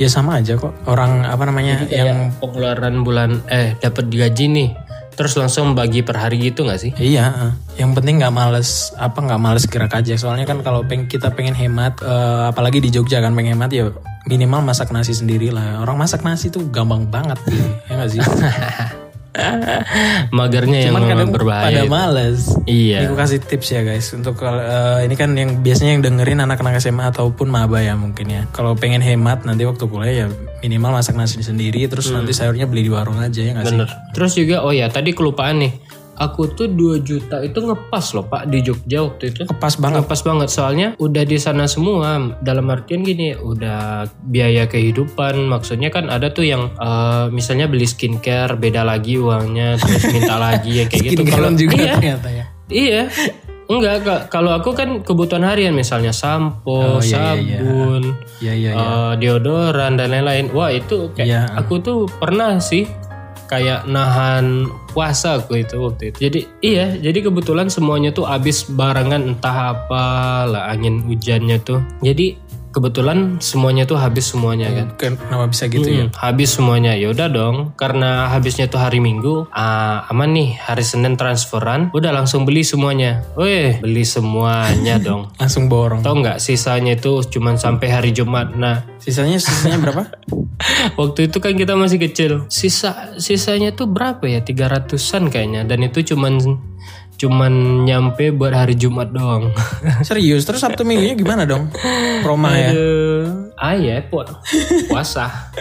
ya 0.00 0.08
sama 0.08 0.40
aja 0.40 0.56
kok 0.56 0.72
orang 0.88 1.28
apa 1.28 1.44
namanya 1.44 1.84
yang 1.92 2.32
Kayak 2.32 2.40
pengeluaran 2.40 2.94
bulan 3.04 3.30
eh 3.52 3.76
dapat 3.76 4.08
gaji 4.08 4.46
nih. 4.48 4.70
Terus 5.10 5.36
langsung 5.36 5.76
bagi 5.76 6.00
per 6.00 6.16
hari 6.16 6.40
gitu 6.40 6.64
nggak 6.64 6.80
sih? 6.80 6.96
Iya, 6.96 7.28
eh. 7.28 7.52
yang 7.76 7.92
penting 7.92 8.24
nggak 8.24 8.32
males 8.32 8.96
apa 8.96 9.20
nggak 9.20 9.36
males 9.36 9.68
gerak 9.68 9.92
aja. 9.92 10.16
Soalnya 10.16 10.48
kan 10.48 10.64
kalau 10.64 10.80
peng, 10.88 11.04
kita 11.12 11.28
pengen 11.36 11.52
hemat, 11.52 12.00
eh, 12.00 12.48
apalagi 12.48 12.80
di 12.80 12.88
Jogja 12.88 13.20
kan 13.20 13.36
pengen 13.36 13.60
hemat 13.60 13.68
ya 13.68 13.92
minimal 14.24 14.64
masak 14.64 14.88
nasi 14.88 15.12
sendiri 15.12 15.52
lah. 15.52 15.84
Orang 15.84 16.00
masak 16.00 16.24
nasi 16.24 16.48
tuh 16.48 16.64
gampang 16.72 17.04
banget, 17.12 17.36
gitu. 17.44 17.68
ya 17.90 17.92
nggak 18.00 18.10
sih? 18.16 18.20
Magernya 20.36 20.90
yang 20.90 20.94
Cuman 20.94 21.02
kadang 21.06 21.30
memang 21.30 21.34
berbahaya. 21.34 21.66
pada 21.70 21.82
itu. 21.86 21.90
males. 21.90 22.40
Iya. 22.66 22.98
Ini 23.02 23.06
aku 23.10 23.16
kasih 23.16 23.38
tips 23.42 23.68
ya 23.70 23.80
guys 23.86 24.06
untuk 24.10 24.34
kalau 24.34 24.58
eh, 24.58 25.06
ini 25.06 25.14
kan 25.14 25.30
yang 25.38 25.62
biasanya 25.62 25.98
yang 25.98 26.02
dengerin 26.02 26.40
anak-anak 26.42 26.82
SMA 26.82 27.14
ataupun 27.14 27.46
maba 27.46 27.78
ya 27.78 27.94
mungkin 27.94 28.26
ya. 28.26 28.42
Kalau 28.50 28.74
pengen 28.74 29.00
hemat 29.00 29.46
nanti 29.46 29.62
waktu 29.62 29.86
kuliah 29.86 30.26
ya 30.26 30.26
minimal 30.60 30.98
masak 30.98 31.16
nasi 31.16 31.40
sendiri 31.40 31.86
terus 31.88 32.10
nanti 32.12 32.34
sayurnya 32.36 32.68
beli 32.68 32.86
di 32.86 32.92
warung 32.92 33.16
aja 33.22 33.40
ya 33.40 33.54
nggak 33.54 33.66
sih? 33.66 33.76
Hmm. 33.78 33.86
Bener. 33.86 33.90
Terus 34.12 34.32
juga 34.34 34.56
oh 34.66 34.74
ya 34.74 34.90
tadi 34.90 35.14
kelupaan 35.14 35.62
nih. 35.62 35.72
Aku 36.20 36.52
tuh 36.52 36.68
2 36.68 37.00
juta 37.00 37.40
itu 37.40 37.64
ngepas 37.64 38.12
loh 38.12 38.28
Pak 38.28 38.52
di 38.52 38.60
Jogja 38.60 39.00
waktu 39.08 39.32
itu. 39.32 39.48
Kepas 39.48 39.80
banget. 39.80 40.04
Ngepas 40.04 40.20
banget 40.20 40.48
soalnya 40.52 40.88
udah 41.00 41.24
di 41.24 41.40
sana 41.40 41.64
semua. 41.64 42.36
Dalam 42.44 42.68
artian 42.68 43.00
gini, 43.00 43.32
udah 43.32 44.04
biaya 44.28 44.68
kehidupan. 44.68 45.48
Maksudnya 45.48 45.88
kan 45.88 46.12
ada 46.12 46.28
tuh 46.28 46.44
yang 46.44 46.68
eh, 46.76 47.32
misalnya 47.32 47.72
beli 47.72 47.88
skincare 47.88 48.60
beda 48.60 48.84
lagi 48.84 49.16
uangnya 49.16 49.80
terus 49.80 50.04
minta 50.12 50.36
lagi 50.36 50.70
ya 50.80 50.84
kayak 50.86 51.02
gitu. 51.08 51.24
Skincare 51.24 51.56
juga 51.56 51.74
iya, 51.80 51.94
ternyata 51.96 52.28
ya. 52.28 52.44
Iya. 52.68 53.02
Enggak, 53.70 53.96
Kak. 54.02 54.22
kalau 54.34 54.50
aku 54.50 54.74
kan 54.74 55.06
kebutuhan 55.06 55.46
harian 55.46 55.70
misalnya 55.70 56.10
sampo, 56.10 56.98
Oh, 56.98 56.98
iya, 56.98 57.38
iya, 57.38 57.38
iya. 57.38 57.58
sabun, 57.62 58.02
Iya 58.42 58.52
iya. 58.58 58.70
iya. 58.74 58.82
eh, 58.82 59.12
deodoran 59.22 59.94
dan 59.94 60.10
lain-lain. 60.10 60.50
Wah, 60.50 60.74
itu 60.74 61.14
kayak 61.14 61.28
Iya. 61.30 61.40
aku 61.54 61.78
tuh 61.78 61.98
pernah 62.10 62.58
sih 62.58 62.90
kayak 63.50 63.82
nahan 63.90 64.70
puasa 64.94 65.42
aku 65.42 65.58
itu 65.58 65.74
waktu 65.82 66.14
itu. 66.14 66.18
Jadi 66.30 66.40
iya, 66.62 66.94
jadi 66.94 67.26
kebetulan 67.26 67.66
semuanya 67.66 68.14
tuh 68.14 68.30
habis 68.30 68.62
barengan 68.70 69.34
entah 69.34 69.74
apa 69.74 70.04
lah 70.46 70.70
angin 70.70 71.02
hujannya 71.02 71.58
tuh. 71.58 71.82
Jadi 71.98 72.38
kebetulan 72.70 73.38
semuanya 73.38 73.82
tuh 73.82 73.94
habis 73.94 74.26
semuanya 74.26 74.70
kan. 74.70 74.86
Ken- 74.94 75.18
Kenapa 75.18 75.46
bisa 75.46 75.66
gitu 75.66 75.84
ya? 75.84 76.06
Hmm, 76.06 76.14
habis 76.14 76.50
semuanya 76.50 76.94
ya 76.94 77.10
udah 77.10 77.26
dong 77.26 77.56
karena 77.74 78.28
habisnya 78.28 78.66
tuh 78.66 78.78
hari 78.78 78.98
minggu 78.98 79.50
ah, 79.50 80.06
aman 80.06 80.30
nih 80.30 80.54
hari 80.56 80.80
senin 80.80 81.14
transferan 81.14 81.90
udah 81.90 82.10
langsung 82.10 82.42
beli 82.42 82.62
semuanya 82.62 83.26
weh 83.34 83.76
beli 83.76 84.02
semuanya 84.02 84.96
dong 85.02 85.28
Langsung 85.36 85.66
borong. 85.66 86.00
tau 86.00 86.14
nggak 86.14 86.38
sisanya 86.38 86.94
itu 86.94 87.20
cuman 87.26 87.54
sampai 87.54 87.88
hari 87.88 88.10
jumat 88.10 88.52
nah 88.52 88.86
Sisanya 88.96 89.36
sisanya 89.36 89.80
berapa? 89.84 90.02
waktu 90.94 91.26
itu 91.26 91.38
kan 91.38 91.54
kita 91.54 91.72
masih 91.72 91.96
kecil 91.98 92.44
sisa 92.46 93.16
sisanya 93.16 93.72
tuh 93.72 93.88
berapa 93.88 94.20
ya 94.24 94.40
300an 94.40 94.92
kayaknya 95.26 95.64
dan 95.64 95.80
itu 95.80 96.04
cuman 96.06 96.36
cuman 97.20 97.84
nyampe 97.84 98.32
buat 98.32 98.56
hari 98.56 98.72
jumat 98.72 99.12
doang 99.12 99.52
Serius, 100.08 100.48
terus 100.48 100.64
Sabtu 100.64 100.88
minggunya 100.88 101.12
gimana 101.12 101.44
dong? 101.44 101.68
Proma 102.24 102.56
ya? 102.56 102.72
Ah 103.60 103.76
ya 103.76 104.00
pu- 104.00 104.24
puasa 104.88 105.52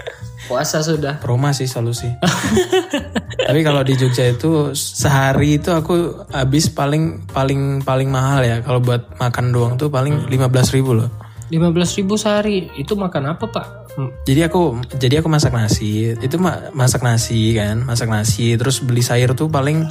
puasa 0.47 0.81
sudah 0.81 1.19
Proma 1.21 1.53
sih 1.53 1.69
solusi. 1.69 2.09
Tapi 3.45 3.59
kalau 3.61 3.85
di 3.85 3.93
Jogja 3.93 4.25
itu 4.25 4.73
sehari 4.73 5.61
itu 5.61 5.69
aku 5.69 6.25
habis 6.33 6.71
paling 6.71 7.27
paling 7.29 7.85
paling 7.85 8.09
mahal 8.09 8.41
ya. 8.41 8.57
Kalau 8.65 8.81
buat 8.81 9.19
makan 9.21 9.53
doang 9.53 9.73
tuh 9.77 9.93
paling 9.93 10.25
15.000 10.25 10.77
ribu 10.79 10.97
loh. 10.97 11.09
15.000 11.49 11.99
ribu 12.01 12.13
sehari 12.15 12.69
itu 12.77 12.93
makan 12.93 13.35
apa 13.35 13.45
pak 13.49 13.79
Hmm, 13.99 14.15
Jadi 14.23 14.47
aku 14.47 14.79
jadi 14.95 15.19
aku 15.19 15.27
masak 15.27 15.51
nasi. 15.51 16.15
Itu 16.15 16.39
ma- 16.39 16.71
masak 16.71 17.03
nasi 17.03 17.51
kan, 17.57 17.83
masak 17.83 18.07
nasi. 18.07 18.55
Terus 18.55 18.79
beli 18.79 19.03
sayur 19.03 19.35
tuh 19.35 19.51
paling 19.51 19.83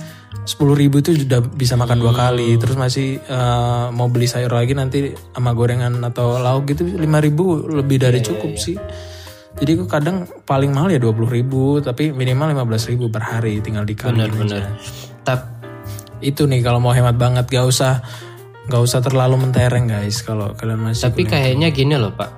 10.000 0.49 0.81
ribu 0.81 1.05
itu 1.05 1.13
sudah 1.13 1.45
bisa 1.45 1.77
makan 1.77 2.01
dua 2.01 2.17
kali. 2.17 2.57
Terus 2.57 2.79
masih 2.79 3.21
eh, 3.21 3.87
mau 3.93 4.09
beli 4.09 4.25
sayur 4.25 4.49
lagi 4.49 4.73
nanti 4.73 5.13
sama 5.13 5.53
gorengan 5.53 6.01
atau 6.09 6.41
lauk 6.41 6.71
gitu 6.73 6.89
5.000 6.89 7.27
ribu 7.27 7.69
lebih 7.69 8.01
dari 8.01 8.25
cukup 8.25 8.57
sih. 8.57 8.81
Jadi 9.59 9.77
aku 9.77 9.85
kadang 9.91 10.25
paling 10.47 10.71
mahal 10.71 10.95
ya 10.95 11.03
20.000 11.03 11.35
ribu, 11.35 11.83
tapi 11.83 12.15
minimal 12.15 12.55
15.000 12.55 12.95
ribu 12.95 13.05
per 13.11 13.27
hari 13.27 13.59
tinggal 13.59 13.83
dikali 13.83 14.23
bener 14.31 14.71
Tap, 15.27 15.51
itu 16.23 16.47
nih 16.47 16.63
kalau 16.63 16.79
mau 16.79 16.95
hemat 16.95 17.19
banget 17.19 17.51
gak 17.51 17.67
usah 17.67 17.99
gak 18.69 18.79
usah 18.79 19.01
terlalu 19.01 19.41
mentereng 19.41 19.85
guys 19.85 20.21
kalau 20.21 20.53
kalian 20.53 20.81
masih 20.83 21.09
Tapi 21.09 21.25
kayaknya 21.25 21.69
gini 21.69 21.95
loh 21.95 22.11
pak, 22.11 22.29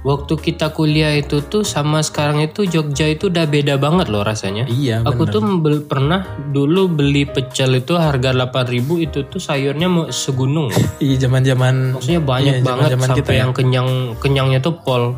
waktu 0.00 0.34
kita 0.34 0.68
kuliah 0.70 1.12
itu 1.12 1.40
tuh 1.42 1.60
sama 1.62 2.00
sekarang 2.00 2.40
itu 2.40 2.64
Jogja 2.64 3.04
itu 3.06 3.28
udah 3.28 3.44
beda 3.44 3.76
banget 3.76 4.08
loh 4.08 4.20
rasanya. 4.20 4.64
iya 4.66 5.00
Aku 5.00 5.24
tuh 5.24 5.40
bel- 5.58 5.80
pernah 5.82 6.24
dulu 6.46 6.88
beli 6.90 7.24
pecel 7.24 7.78
itu 7.78 7.94
harga 7.94 8.32
8.000 8.32 8.80
itu 8.98 9.24
tuh 9.24 9.38
sayurnya 9.38 9.86
mau 9.86 10.08
segunung. 10.08 10.72
iya 11.00 11.16
zaman 11.18 11.40
zaman 11.40 11.74
Maksudnya 11.94 12.20
banyak 12.22 12.54
Iya, 12.54 12.62
banget 12.62 12.88
zaman-zaman 12.90 13.08
sampai 13.08 13.18
kita 13.20 13.32
ya. 13.32 13.38
yang 13.38 13.52
kenyang 13.52 13.88
kenyangnya 14.18 14.60
tuh 14.60 14.74
pol. 14.78 15.12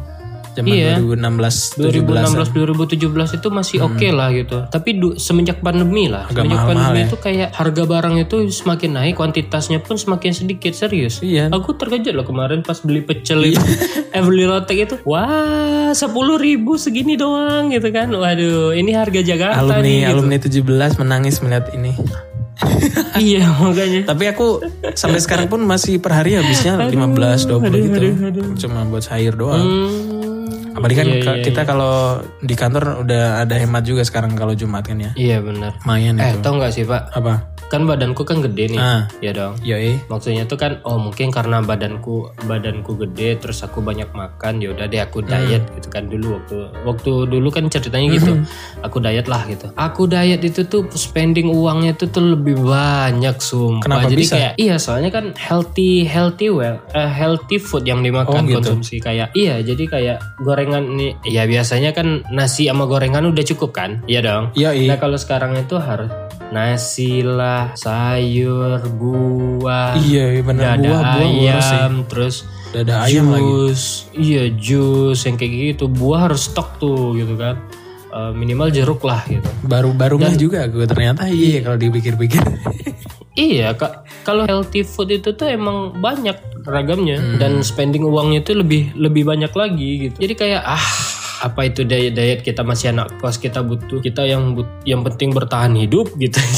Zaman 0.57 0.73
Iya. 0.73 0.97
2016 0.97 1.77
17 1.77 2.01
2016 2.01 2.49
2017 2.51 3.37
itu 3.37 3.49
masih 3.51 3.79
oke 3.83 4.09
lah 4.09 4.29
gitu. 4.31 4.59
Tapi 4.67 4.91
du- 4.95 5.17
semenjak 5.17 5.61
pandemi 5.61 6.07
lah, 6.07 6.25
Agak 6.25 6.41
semenjak 6.41 6.57
mahal-mahal 6.59 6.73
pandemi 6.89 6.99
ya. 6.99 7.07
itu 7.07 7.17
kayak 7.19 7.49
harga 7.53 7.83
barang 7.85 8.15
itu 8.19 8.37
semakin 8.51 8.91
naik, 8.95 9.15
kuantitasnya 9.15 9.79
pun 9.79 9.95
semakin 9.95 10.33
sedikit 10.33 10.73
serius. 10.73 11.21
Iya. 11.21 11.49
Aku 11.51 11.75
terkejut 11.75 12.13
loh 12.13 12.25
kemarin 12.25 12.61
pas 12.61 12.79
beli 12.79 13.01
pecel 13.01 13.45
itu, 13.47 13.61
eh 14.09 14.21
beli 14.21 14.45
lotek 14.45 14.79
itu, 14.83 14.97
wah 15.03 15.37
sepuluh 15.93 16.37
ribu 16.37 16.75
segini 16.77 17.15
doang 17.15 17.69
gitu 17.69 17.89
kan. 17.91 18.09
Waduh, 18.09 18.73
ini 18.73 18.91
harga 18.91 19.21
Jakarta 19.21 19.61
alumni 19.61 19.83
nih. 19.83 19.99
gitu. 20.01 20.11
alumni 20.11 20.37
17 20.39 20.97
menangis 20.97 21.37
melihat 21.39 21.69
ini 21.71 21.93
iya 23.21 23.45
makanya. 23.55 24.01
tapi 24.07 24.25
aku 24.27 24.65
sampai 24.95 25.21
sekarang 25.21 25.45
pun 25.47 25.61
masih 25.63 25.99
per 25.99 26.13
hari 26.15 26.35
habisnya 26.35 26.81
15 26.81 26.97
20 27.45 27.69
gitu 27.69 28.01
cuma 28.59 28.81
buat 28.83 29.05
sayur 29.05 29.35
doang 29.35 29.61
Hmm, 29.61 29.93
apalagi 30.77 30.97
kan 30.97 31.09
iya, 31.09 31.19
iya, 31.25 31.43
kita 31.43 31.61
kalau 31.65 32.21
di 32.39 32.55
kantor 32.55 33.03
udah 33.03 33.43
ada 33.43 33.55
hemat 33.57 33.83
juga 33.83 34.05
sekarang 34.05 34.37
kalau 34.37 34.53
Jumat 34.53 34.85
kan 34.85 35.01
ya 35.01 35.11
Iya 35.17 35.41
benar. 35.41 35.73
lumayan 35.83 36.21
Eh 36.21 36.37
itu 36.37 36.45
tau 36.45 36.55
nggak 36.55 36.73
sih 36.73 36.85
pak? 36.85 37.09
apa 37.11 37.56
Kan 37.67 37.83
badanku 37.83 38.23
kan 38.23 38.39
gede 38.39 38.71
nih, 38.71 38.79
Ah. 38.79 39.11
ya 39.19 39.31
dong. 39.31 39.59
yoi 39.61 39.99
Maksudnya 40.07 40.45
tuh 40.45 40.55
kan 40.55 40.79
oh 40.83 40.97
mungkin 40.97 41.29
karena 41.29 41.59
badanku 41.59 42.31
badanku 42.43 42.95
gede 42.97 43.37
terus 43.37 43.61
aku 43.61 43.81
banyak 43.81 44.07
makan 44.09 44.59
ya 44.59 44.71
udah 44.71 44.87
deh 44.87 44.99
aku 44.99 45.19
diet 45.21 45.67
gitu 45.73 45.89
kan 45.89 46.07
dulu 46.07 46.39
waktu 46.39 46.57
waktu 46.83 47.11
dulu 47.27 47.49
kan 47.49 47.67
ceritanya 47.67 48.09
gitu. 48.13 48.33
Aku 48.81 48.99
diet 48.99 49.27
lah 49.27 49.43
gitu. 49.45 49.67
Aku 49.73 50.07
diet 50.07 50.41
itu 50.41 50.63
tuh 50.63 50.87
spending 50.91 51.49
uangnya 51.49 51.93
itu 51.93 52.07
tuh 52.07 52.23
lebih 52.29 52.55
banyak 52.57 53.35
sumpah. 53.37 53.83
Kenapa 53.83 54.07
Jadi 54.07 54.17
bisa? 54.17 54.35
kayak 54.35 54.53
iya 54.57 54.77
soalnya 54.77 55.11
kan 55.11 55.35
healthy 55.35 56.03
healthy 56.03 56.49
well 56.49 56.79
eh, 56.93 57.09
healthy 57.09 57.59
food 57.59 57.83
yang 57.83 58.01
dimakan 58.01 58.25
Oh, 58.37 58.43
gitu. 58.45 58.63
konsumsi 58.63 58.99
kayak 58.99 59.33
iya 59.33 59.59
jadi 59.59 59.85
kayak 59.85 60.17
gorengan 60.39 60.95
nih 60.95 61.19
ya 61.25 61.45
biasanya 61.45 61.91
kan 61.91 62.23
nasi 62.29 62.67
sama 62.67 62.85
gorengan 62.85 63.27
udah 63.27 63.45
cukup 63.45 63.71
kan? 63.73 64.07
Iya 64.07 64.23
dong. 64.23 64.45
yoi 64.55 64.87
Nah 64.87 64.97
kalau 64.97 65.17
sekarang 65.17 65.57
itu 65.57 65.75
harus 65.77 66.09
nasi 66.49 67.21
lah, 67.21 67.75
sayur, 67.75 68.81
buah, 68.89 69.99
iya 69.99 70.39
bener 70.41 70.77
dada 70.77 70.87
buah 70.87 71.03
buah 71.13 71.29
harus 71.29 71.65
sih 71.65 71.77
ayam, 71.77 71.95
terus 72.07 72.35
dada 72.71 72.95
ayam 73.03 73.27
lagi 73.29 73.45
jus, 73.45 73.83
iya 74.13 74.45
jus 74.51 75.19
yang 75.23 75.35
kayak 75.35 75.53
gitu. 75.75 75.85
Buah 75.87 76.31
harus 76.31 76.47
stok 76.47 76.77
tuh 76.77 77.15
gitu 77.15 77.35
kan. 77.35 77.57
Eh, 78.07 78.33
minimal 78.33 78.73
jeruk 78.73 79.05
lah 79.05 79.21
gitu. 79.29 79.45
baru 79.61 79.93
baru 79.93 80.17
nggak 80.17 80.41
juga 80.41 80.65
gue 80.67 80.89
ternyata 80.89 81.29
iya 81.29 81.61
kalau 81.61 81.77
dipikir-pikir 81.77 82.41
Iya 83.37 83.77
kak, 83.77 84.25
kalau 84.25 84.49
healthy 84.49 84.81
food 84.81 85.13
itu 85.13 85.37
tuh 85.37 85.45
emang 85.45 85.93
banyak 86.01 86.33
ragamnya 86.65 87.21
Hmm. 87.21 87.37
dan 87.37 87.53
spending 87.61 88.01
uangnya 88.01 88.41
tuh 88.41 88.65
lebih 88.65 88.97
lebih 88.97 89.29
banyak 89.29 89.53
lagi 89.53 89.91
gitu. 90.09 90.17
Jadi 90.17 90.33
kayak 90.33 90.63
ah 90.65 90.87
apa 91.39 91.61
itu 91.65 91.83
diet 91.83 92.13
diet 92.13 92.41
kita 92.41 92.61
masih 92.61 92.91
anak 92.91 93.13
kos 93.17 93.37
kita 93.37 93.61
butuh 93.61 93.99
kita 93.99 94.25
yang 94.25 94.55
but- 94.55 94.81
yang 94.83 95.03
penting 95.03 95.31
bertahan 95.31 95.75
hidup 95.75 96.09
gitu. 96.17 96.41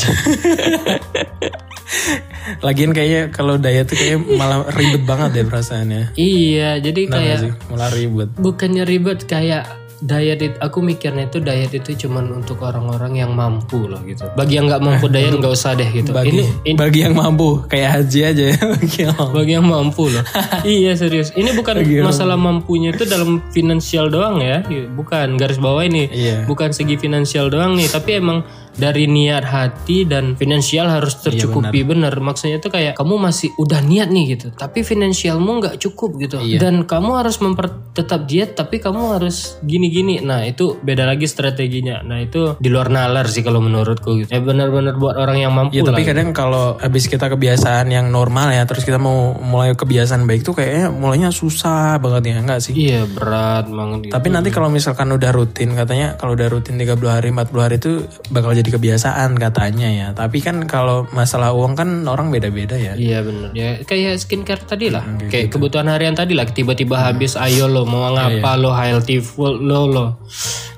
lagian 2.60 2.92
kayaknya 2.92 3.28
kalau 3.28 3.56
diet 3.56 3.86
tuh 3.86 3.96
kayak 3.96 4.18
malah 4.30 4.64
ribet 4.72 5.02
banget 5.04 5.28
deh 5.34 5.44
perasaannya. 5.44 6.14
Iya, 6.14 6.78
jadi 6.78 7.00
Nah, 7.04 7.12
kayak 7.12 7.36
sih? 7.38 7.52
Malah 7.68 7.90
ribet. 7.90 8.28
bukannya 8.36 8.84
ribet 8.84 9.24
kayak 9.24 9.64
diet 9.98 10.38
itu 10.38 10.56
aku 10.62 10.78
mikirnya 10.78 11.26
itu 11.26 11.42
diet 11.42 11.72
itu 11.74 12.06
cuman 12.06 12.30
untuk 12.30 12.62
orang-orang 12.62 13.18
yang 13.18 13.34
mampu 13.34 13.90
loh 13.90 13.98
gitu. 14.06 14.26
Bagi 14.38 14.58
yang 14.58 14.70
nggak 14.70 14.82
mampu 14.82 15.10
diet 15.10 15.34
nggak 15.34 15.54
usah 15.54 15.74
deh 15.74 15.88
gitu. 15.90 16.14
bagi 16.14 16.38
Ini 16.38 16.44
ini 16.70 16.76
bagi 16.78 17.00
yang 17.02 17.14
mampu 17.18 17.66
kayak 17.66 17.90
haji 17.98 18.20
aja 18.22 18.44
ya 18.54 18.58
bagi 18.78 18.98
yang 19.02 19.14
mampu. 19.18 19.34
bagi 19.34 19.52
yang 19.58 19.66
mampu 19.66 20.04
loh. 20.06 20.24
iya 20.78 20.92
serius. 20.94 21.34
Ini 21.34 21.50
bukan 21.54 21.82
masalah 22.06 22.38
mampunya 22.38 22.94
itu 22.94 23.04
dalam 23.04 23.42
finansial 23.50 24.06
doang 24.10 24.38
ya. 24.38 24.62
Bukan 24.94 25.34
garis 25.34 25.58
bawah 25.58 25.82
ini. 25.82 26.06
Iya. 26.08 26.46
Bukan 26.46 26.70
segi 26.70 26.94
finansial 26.94 27.50
doang 27.50 27.74
nih, 27.74 27.90
tapi 27.90 28.22
emang 28.22 28.46
dari 28.78 29.10
niat 29.10 29.42
hati 29.42 30.06
dan 30.06 30.38
finansial 30.38 30.86
harus 30.86 31.18
tercukupi 31.18 31.82
bener. 31.82 32.14
Maksudnya 32.22 32.62
itu 32.62 32.70
kayak 32.70 32.94
kamu 32.94 33.18
masih 33.18 33.50
udah 33.58 33.82
niat 33.82 34.08
nih 34.08 34.38
gitu, 34.38 34.54
tapi 34.54 34.86
finansialmu 34.86 35.50
nggak 35.60 35.76
cukup 35.82 36.16
gitu. 36.22 36.38
Dan 36.56 36.86
kamu 36.86 37.18
harus 37.18 37.42
memper 37.42 37.68
tetap 37.92 38.30
diet, 38.30 38.54
tapi 38.54 38.78
kamu 38.78 39.18
harus 39.18 39.58
gini-gini. 39.66 40.22
Nah 40.22 40.46
itu 40.46 40.78
beda 40.78 41.04
lagi 41.04 41.26
strateginya. 41.26 42.00
Nah 42.06 42.22
itu 42.22 42.54
di 42.62 42.70
luar 42.70 42.88
nalar 42.88 43.26
sih 43.26 43.42
kalau 43.42 43.58
menurutku 43.58 44.22
gitu. 44.22 44.30
Ya 44.30 44.38
benar-benar 44.38 44.94
buat 44.94 45.18
orang 45.18 45.42
yang 45.42 45.52
mampu 45.52 45.74
Ya 45.74 45.82
lah. 45.82 45.92
tapi 45.92 46.06
kadang 46.06 46.30
kalau 46.30 46.78
habis 46.78 47.10
kita 47.10 47.26
kebiasaan 47.26 47.90
yang 47.90 48.14
normal 48.14 48.54
ya, 48.54 48.62
terus 48.64 48.86
kita 48.86 49.02
mau 49.02 49.34
mulai 49.34 49.74
kebiasaan 49.74 50.24
baik 50.24 50.46
tuh 50.46 50.54
kayaknya 50.54 50.94
mulainya 50.94 51.34
susah 51.34 51.98
banget 51.98 52.30
ya, 52.30 52.36
enggak 52.38 52.60
sih? 52.62 52.72
Iya 52.78 53.02
berat 53.10 53.66
banget 53.66 53.98
gitu. 54.06 54.12
Tapi 54.14 54.28
nanti 54.30 54.48
kalau 54.54 54.70
misalkan 54.70 55.10
udah 55.10 55.30
rutin, 55.34 55.74
katanya 55.74 56.14
kalau 56.14 56.38
udah 56.38 56.46
rutin 56.46 56.78
30 56.78 56.94
hari, 57.10 57.28
40 57.34 57.66
hari 57.66 57.76
itu 57.82 58.06
bakal 58.30 58.54
jadi 58.54 58.67
kebiasaan 58.70 59.34
katanya 59.34 59.88
ya. 59.88 60.06
Tapi 60.10 60.38
kan 60.38 60.64
kalau 60.64 61.04
masalah 61.10 61.50
uang 61.50 61.72
kan 61.72 61.88
orang 62.04 62.28
beda-beda 62.28 62.74
ya. 62.74 62.92
Iya 62.92 63.20
bener 63.20 63.50
ya 63.50 63.70
kayak 63.80 64.18
skincare 64.18 64.62
tadi 64.62 64.88
lah 64.88 65.00
Hmm, 65.00 65.26
kayak 65.26 65.48
gitu. 65.48 65.56
kebutuhan 65.56 65.86
harian 65.86 66.12
tadi 66.12 66.32
lah 66.32 66.44
tiba-tiba 66.44 67.00
habis 67.02 67.34
ayo 67.34 67.66
lo 67.66 67.82
mau 67.82 68.08
Iya, 68.08 68.40
ngapa 68.40 68.50
lo 68.56 68.70
healthy 68.70 69.18
food 69.18 69.58
lo 69.58 69.84
lo 69.84 70.06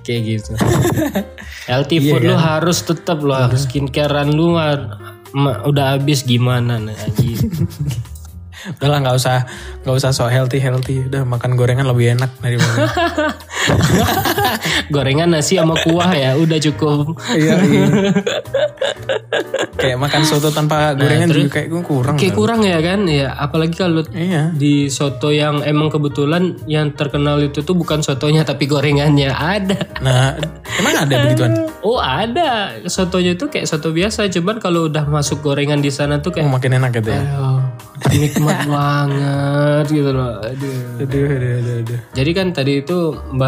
kayak 0.00 0.20
gitu 0.24 0.52
healthy 1.70 1.96
Iya 1.98 2.08
food 2.08 2.22
lo 2.24 2.34
kan? 2.34 2.42
harus 2.56 2.78
tetap 2.80 3.18
lo 3.18 3.32
harus 3.32 3.64
skincarean 3.64 4.30
lu 4.30 4.56
udah 5.62 5.86
habis 5.94 6.22
gimana 6.22 6.78
nah 6.78 6.96
gitu. 7.14 7.46
Udah 8.60 8.88
lah 8.88 9.00
nggak 9.00 9.16
usah 9.16 9.48
nggak 9.80 9.96
usah 9.96 10.12
so 10.12 10.28
healthy 10.28 10.60
healthy. 10.60 11.00
Udah 11.02 11.24
makan 11.24 11.56
gorengan 11.56 11.88
lebih 11.88 12.12
enak 12.12 12.28
daripada. 12.38 12.92
gorengan 14.94 15.30
nasi 15.30 15.56
sama 15.56 15.76
kuah 15.78 16.10
ya 16.10 16.34
udah 16.34 16.58
cukup 16.60 17.14
iya, 17.30 17.54
iya. 17.60 17.86
kayak 19.80 19.96
makan 19.96 20.22
soto 20.22 20.50
tanpa 20.50 20.92
gorengan 20.94 21.28
juga 21.28 21.48
kayak 21.58 21.68
kurang. 21.82 22.16
kayak 22.16 22.34
kurang 22.34 22.60
ya 22.62 22.78
kan 22.78 23.00
ya 23.04 23.32
apalagi 23.32 23.74
kalau 23.74 24.02
Iya. 24.10 24.50
di 24.52 24.88
soto 24.88 25.30
yang 25.30 25.60
emang 25.62 25.88
kebetulan 25.88 26.56
yang 26.66 26.92
terkenal 26.92 27.38
itu 27.38 27.60
tuh 27.60 27.74
bukan 27.74 28.00
sotonya 28.00 28.42
tapi 28.42 28.64
gorengannya 28.64 29.30
ada 29.30 29.78
Nah, 30.00 30.34
emang 30.74 30.94
ada 30.98 31.14
begituan? 31.22 31.52
Oh 31.80 31.98
ada 31.98 32.76
sotonya 32.86 33.34
tuh 33.34 33.48
kayak 33.48 33.66
soto 33.66 33.90
biasa 33.90 34.28
cuman 34.30 34.56
kalau 34.58 34.86
udah 34.86 35.04
masuk 35.06 35.40
gorengan 35.42 35.78
di 35.78 35.88
sana 35.88 36.18
tuh 36.18 36.30
Oh, 36.30 36.34
kayak 36.36 36.48
makin 36.48 36.72
enak 36.74 36.90
gitu 36.94 37.10
ya. 37.10 37.20
aduh, 37.20 37.58
nikmat 38.12 38.58
banget 38.64 39.84
gitu 39.90 40.10
loh 40.10 40.38
aduh. 40.38 40.78
Aduh, 41.00 41.24
aduh, 41.26 41.50
aduh, 41.58 41.74
aduh. 41.80 41.98
Jadi 42.12 42.30
kan 42.30 42.46
tadi 42.50 42.72
itu 42.78 42.98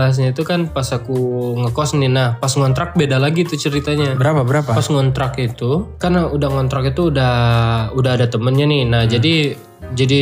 bahasnya 0.03 0.35
itu 0.35 0.43
kan 0.43 0.67
pas 0.67 0.91
aku 0.91 1.15
ngekos 1.63 1.95
nih. 1.95 2.11
Nah 2.11 2.29
pas 2.43 2.51
ngontrak 2.51 2.99
beda 2.99 3.23
lagi 3.23 3.47
tuh 3.47 3.55
ceritanya. 3.55 4.19
Berapa 4.19 4.43
berapa? 4.43 4.75
pas 4.75 4.87
ngontrak 4.91 5.39
itu 5.39 5.95
karena 6.03 6.27
udah 6.27 6.49
ngontrak 6.51 6.91
itu 6.91 7.15
udah 7.15 7.35
udah 7.95 8.11
ada 8.19 8.27
temennya 8.27 8.67
nih. 8.67 8.83
Nah 8.91 9.03
jadi 9.07 9.55
jadi 9.93 10.21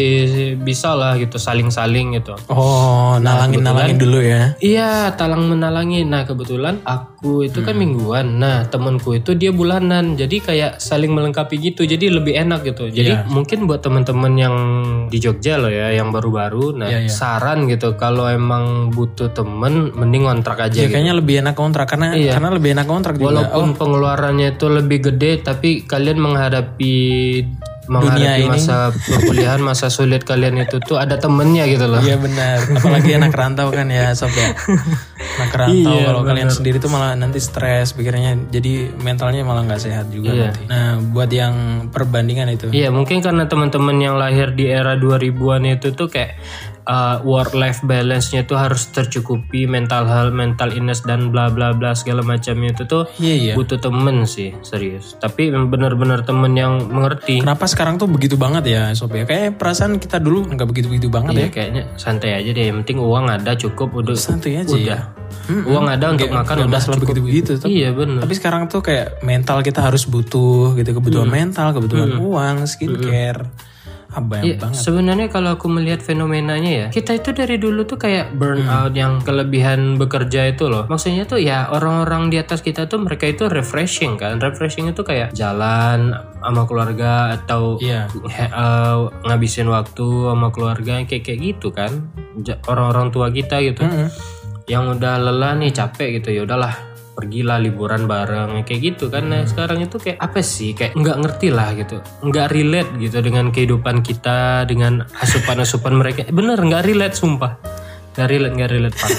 bisa 0.57 0.97
lah 0.97 1.15
gitu 1.15 1.37
saling-saling 1.37 2.17
gitu 2.17 2.35
Oh, 2.49 3.21
nalangin 3.21 3.61
nalangin 3.61 3.97
dulu 3.97 4.19
ya. 4.19 4.57
Iya, 4.59 5.15
talang 5.15 5.47
menalangi. 5.47 6.03
Nah, 6.03 6.25
kebetulan 6.25 6.81
aku 6.83 7.45
itu 7.45 7.61
Hmm. 7.61 7.67
kan 7.69 7.75
mingguan. 7.77 8.27
Nah, 8.41 8.67
temanku 8.67 9.15
itu 9.15 9.37
dia 9.37 9.53
bulanan. 9.53 10.17
Jadi 10.17 10.41
kayak 10.41 10.81
saling 10.81 11.13
melengkapi 11.13 11.61
gitu. 11.61 11.85
Jadi 11.85 12.11
lebih 12.11 12.35
enak 12.35 12.65
gitu. 12.65 12.89
Jadi 12.89 13.13
Iya. 13.15 13.29
mungkin 13.29 13.69
buat 13.69 13.81
teman-teman 13.81 14.33
yang 14.35 14.55
di 15.07 15.19
Jogja 15.19 15.55
loh 15.55 15.71
ya, 15.71 15.93
yang 15.93 16.11
baru-baru. 16.11 16.75
Nah, 16.75 16.89
Iya, 16.89 17.07
iya. 17.07 17.11
saran 17.11 17.69
gitu 17.69 17.95
kalau 17.95 18.27
emang 18.27 18.91
butuh 18.91 19.31
temen 19.31 19.95
mending 19.95 20.27
kontrak 20.27 20.59
aja 20.59 20.75
Ya, 20.75 20.89
gitu. 20.89 20.99
kayaknya 20.99 21.15
lebih 21.15 21.35
enak 21.43 21.55
kontrak 21.55 21.87
karena 21.87 22.17
Iya. 22.17 22.33
karena 22.35 22.51
lebih 22.51 22.71
enak 22.75 22.87
kontrak 22.87 23.15
juga. 23.15 23.27
Walaupun 23.31 23.67
pengeluarannya 23.77 24.49
itu 24.55 24.67
lebih 24.67 24.99
gede 25.13 25.33
tapi 25.41 25.85
kalian 25.85 26.19
menghadapi 26.19 26.95
menghadapi 27.91 28.47
ini. 28.47 28.55
masa 28.55 28.95
perkuliahan, 28.95 29.59
masa 29.59 29.91
sulit 29.91 30.23
kalian 30.23 30.63
itu 30.63 30.79
tuh 30.79 30.97
ada 30.97 31.19
temennya 31.19 31.67
gitu 31.67 31.91
loh. 31.91 31.99
Iya 31.99 32.23
benar. 32.23 32.63
Apalagi 32.79 33.19
anak 33.19 33.35
rantau 33.35 33.69
kan 33.75 33.91
ya 33.91 34.15
sob 34.15 34.31
ya. 34.31 34.55
Anak 35.43 35.51
rantau 35.51 35.91
Iya, 35.99 36.07
kalau 36.07 36.23
kalian 36.23 36.49
sendiri 36.55 36.79
tuh 36.79 36.87
malah 36.87 37.19
nanti 37.19 37.43
stres 37.43 37.93
pikirnya 37.93 38.39
jadi 38.49 38.95
mentalnya 38.95 39.43
malah 39.43 39.67
nggak 39.67 39.83
sehat 39.83 40.07
juga 40.15 40.31
Iya. 40.31 40.43
nanti. 40.55 40.63
Nah 40.71 41.03
buat 41.03 41.31
yang 41.35 41.55
perbandingan 41.91 42.55
itu. 42.55 42.71
Iya 42.71 42.95
mungkin 42.95 43.19
karena 43.19 43.51
teman-teman 43.51 43.99
yang 43.99 44.15
lahir 44.15 44.55
di 44.55 44.71
era 44.71 44.95
2000-an 44.95 45.67
itu 45.67 45.91
tuh 45.91 46.07
kayak 46.07 46.39
uh, 46.85 47.21
work 47.23 47.53
life 47.53 47.81
balance-nya 47.83 48.43
tuh 48.43 48.55
harus 48.55 48.89
tercukupi 48.89 49.65
mental 49.65 50.05
health, 50.05 50.31
mental 50.31 50.71
illness 50.71 51.01
dan 51.01 51.29
bla 51.29 51.49
bla 51.49 51.71
bla 51.71 51.93
segala 51.93 52.21
macamnya 52.21 52.71
itu 52.71 52.85
tuh 52.85 53.05
Iya 53.17 53.35
iya. 53.35 53.53
butuh 53.55 53.77
temen 53.77 54.25
sih 54.25 54.55
serius. 54.61 55.17
Tapi 55.17 55.49
benar-benar 55.51 56.23
temen 56.23 56.53
yang 56.53 56.87
mengerti. 56.87 57.41
Kenapa 57.41 57.65
sekarang 57.65 57.97
tuh 57.97 58.07
begitu 58.07 58.35
banget 58.35 58.65
ya 58.67 58.83
sob 58.93 59.11
ya? 59.11 59.25
Kayak 59.25 59.57
perasaan 59.57 59.97
kita 59.97 60.17
dulu 60.17 60.47
nggak 60.49 60.67
begitu 60.67 60.87
begitu 60.87 61.09
banget 61.09 61.33
Iya 61.33 61.43
ya. 61.43 61.49
kayaknya 61.51 61.83
santai 61.95 62.31
aja 62.37 62.51
deh. 62.51 62.65
Yang 62.67 62.77
penting 62.85 62.99
uang 63.01 63.27
ada 63.27 63.53
cukup 63.53 63.89
udah. 63.93 64.15
Santai 64.15 64.61
aja 64.61 64.71
udah. 64.71 65.01
ya. 65.01 65.01
Mm-mm. 65.47 65.67
Uang 65.67 65.87
ada 65.87 66.07
untuk 66.11 66.27
Nggak- 66.27 66.43
makan 66.47 66.57
udah 66.67 66.81
cukup. 66.81 67.01
begitu 67.03 67.21
begitu 67.23 67.51
tuh. 67.59 67.67
Iya 67.67 67.91
benar. 67.91 68.23
Tapi 68.23 68.35
sekarang 68.35 68.63
tuh 68.67 68.81
kayak 68.81 69.23
mental 69.23 69.63
kita 69.63 69.81
harus 69.81 70.05
butuh 70.05 70.75
gitu 70.75 70.91
kebutuhan 70.93 71.27
mental, 71.27 71.71
kebutuhan 71.71 72.19
uang, 72.19 72.67
skincare, 72.67 73.47
apa 73.47 73.70
yang 74.11 74.43
Iya, 74.43 74.57
banget. 74.59 74.77
sebenarnya 74.77 75.27
kalau 75.27 75.55
aku 75.55 75.67
melihat 75.67 76.03
fenomenanya 76.03 76.71
ya, 76.71 76.87
kita 76.89 77.15
itu 77.15 77.31
dari 77.31 77.57
dulu 77.57 77.85
tuh 77.85 77.95
kayak 77.97 78.35
burnout 78.35 78.91
yang 78.93 79.23
kelebihan 79.23 79.95
bekerja 79.97 80.51
itu 80.51 80.67
loh. 80.67 80.85
Maksudnya 80.85 81.25
tuh 81.25 81.39
ya 81.39 81.71
orang-orang 81.71 82.27
di 82.27 82.37
atas 82.37 82.59
kita 82.59 82.85
tuh 82.85 82.99
mereka 82.99 83.25
itu 83.25 83.47
refreshing 83.47 84.15
kan. 84.15 84.37
Refreshing 84.37 84.91
itu 84.91 85.01
kayak 85.01 85.31
jalan 85.31 86.11
sama 86.37 86.63
keluarga 86.65 87.37
atau 87.37 87.79
Iya. 87.79 88.11
he- 88.27 88.51
eh, 88.51 88.97
ngabisin 89.25 89.71
waktu 89.71 90.03
sama 90.27 90.51
keluarga 90.51 90.99
kayak 91.03 91.23
kayak 91.23 91.39
gitu 91.41 91.71
kan. 91.71 92.11
Orang-orang 92.67 93.09
tua 93.09 93.31
kita 93.31 93.63
gitu. 93.63 93.87
Mm-mm. 93.87 94.11
Yang 94.67 94.99
udah 94.99 95.15
lelah 95.19 95.55
nih 95.55 95.71
capek 95.71 96.19
gitu 96.19 96.31
ya 96.31 96.43
udahlah 96.43 96.75
pergilah 97.15 97.59
liburan 97.61 98.09
bareng 98.09 98.63
kayak 98.65 98.81
gitu 98.95 99.13
kan. 99.13 99.29
Nah 99.29 99.45
sekarang 99.45 99.83
itu 99.85 100.01
kayak 100.01 100.19
apa 100.19 100.41
sih? 100.41 100.73
Kayak 100.73 100.97
nggak 100.97 101.17
ngerti 101.21 101.49
lah 101.53 101.69
gitu. 101.77 101.97
Nggak 102.25 102.47
relate 102.51 102.91
gitu 102.99 103.19
dengan 103.21 103.53
kehidupan 103.53 104.01
kita 104.01 104.65
dengan 104.65 105.05
asupan-asupan 105.21 105.95
mereka. 105.95 106.27
Bener 106.31 106.57
nggak 106.57 106.85
relate 106.87 107.17
sumpah. 107.17 107.61
Nggak 108.17 108.29
relate 108.29 108.55
nggak 108.57 108.71
relate 108.71 108.97
pak. 108.97 109.11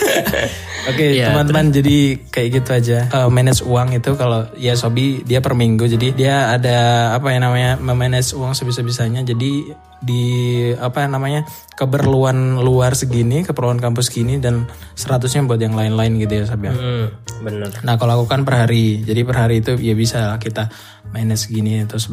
Oke 0.90 1.14
Iya, 1.14 1.30
teman-teman 1.30 1.70
jadi 1.70 1.98
kayak 2.34 2.50
gitu 2.58 2.70
aja. 2.74 2.98
Eh, 3.06 3.30
manage 3.30 3.62
uang 3.62 3.94
itu 3.94 4.12
kalau 4.18 4.50
ya 4.58 4.74
Sobi 4.74 5.22
dia 5.22 5.38
per 5.38 5.54
minggu. 5.54 5.86
Jadi 5.86 6.18
dia 6.18 6.50
ada 6.58 7.12
apa 7.14 7.30
ya 7.30 7.38
namanya 7.38 7.78
memanage 7.78 8.34
uang 8.34 8.58
sebisa-bisanya. 8.58 9.22
Jadi 9.22 9.70
di 10.02 10.26
apa 10.74 11.06
namanya 11.06 11.46
keperluan 11.78 12.58
luar 12.58 12.98
segini 12.98 13.46
keperluan 13.46 13.78
kampus 13.78 14.10
segini 14.10 14.42
dan 14.42 14.66
seratusnya 14.98 15.46
buat 15.46 15.62
yang 15.62 15.78
lain-lain 15.78 16.18
gitu 16.26 16.42
ya 16.42 16.46
Sobi 16.50 16.70
ya. 16.70 16.74
hmm, 16.74 17.06
bener 17.46 17.70
Nah 17.86 17.96
kalau 18.02 18.22
aku 18.22 18.26
kan 18.26 18.42
per 18.42 18.66
hari 18.66 19.06
jadi 19.06 19.22
per 19.22 19.38
hari 19.38 19.62
itu 19.62 19.78
ya 19.78 19.94
bisa 19.94 20.36
lah 20.36 20.42
kita 20.42 20.74
manage 21.14 21.48
segini 21.48 21.86
terus 21.86 22.10